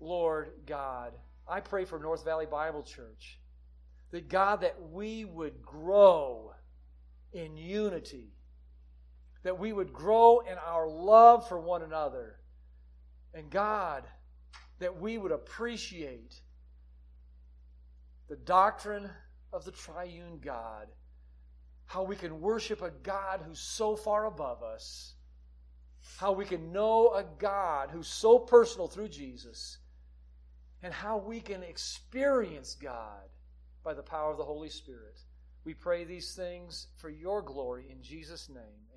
Lord 0.00 0.52
God, 0.64 1.12
I 1.46 1.60
pray 1.60 1.84
for 1.84 1.98
North 1.98 2.24
Valley 2.24 2.46
Bible 2.46 2.82
Church 2.82 3.38
that 4.10 4.30
God, 4.30 4.62
that 4.62 4.80
we 4.90 5.26
would 5.26 5.62
grow 5.62 6.54
in 7.34 7.58
unity, 7.58 8.32
that 9.42 9.58
we 9.58 9.72
would 9.72 9.92
grow 9.92 10.40
in 10.40 10.56
our 10.58 10.88
love 10.88 11.48
for 11.48 11.58
one 11.58 11.82
another. 11.82 12.36
And 13.32 13.50
God, 13.50 14.04
that 14.78 15.00
we 15.00 15.18
would 15.18 15.32
appreciate 15.32 16.34
the 18.28 18.36
doctrine 18.36 19.10
of 19.52 19.64
the 19.64 19.72
triune 19.72 20.38
God, 20.40 20.86
how 21.86 22.02
we 22.02 22.16
can 22.16 22.40
worship 22.40 22.82
a 22.82 22.90
God 22.90 23.40
who's 23.46 23.58
so 23.58 23.96
far 23.96 24.26
above 24.26 24.62
us, 24.62 25.14
how 26.18 26.32
we 26.32 26.44
can 26.44 26.72
know 26.72 27.08
a 27.14 27.24
God 27.38 27.90
who's 27.90 28.08
so 28.08 28.38
personal 28.38 28.88
through 28.88 29.08
Jesus, 29.08 29.78
and 30.82 30.94
how 30.94 31.18
we 31.18 31.40
can 31.40 31.62
experience 31.62 32.74
God 32.74 33.28
by 33.82 33.94
the 33.94 34.02
power 34.02 34.30
of 34.30 34.38
the 34.38 34.44
Holy 34.44 34.68
Spirit. 34.68 35.18
We 35.64 35.74
pray 35.74 36.04
these 36.04 36.34
things 36.34 36.86
for 36.96 37.10
your 37.10 37.42
glory 37.42 37.86
in 37.90 38.02
Jesus' 38.02 38.48
name. 38.48 38.89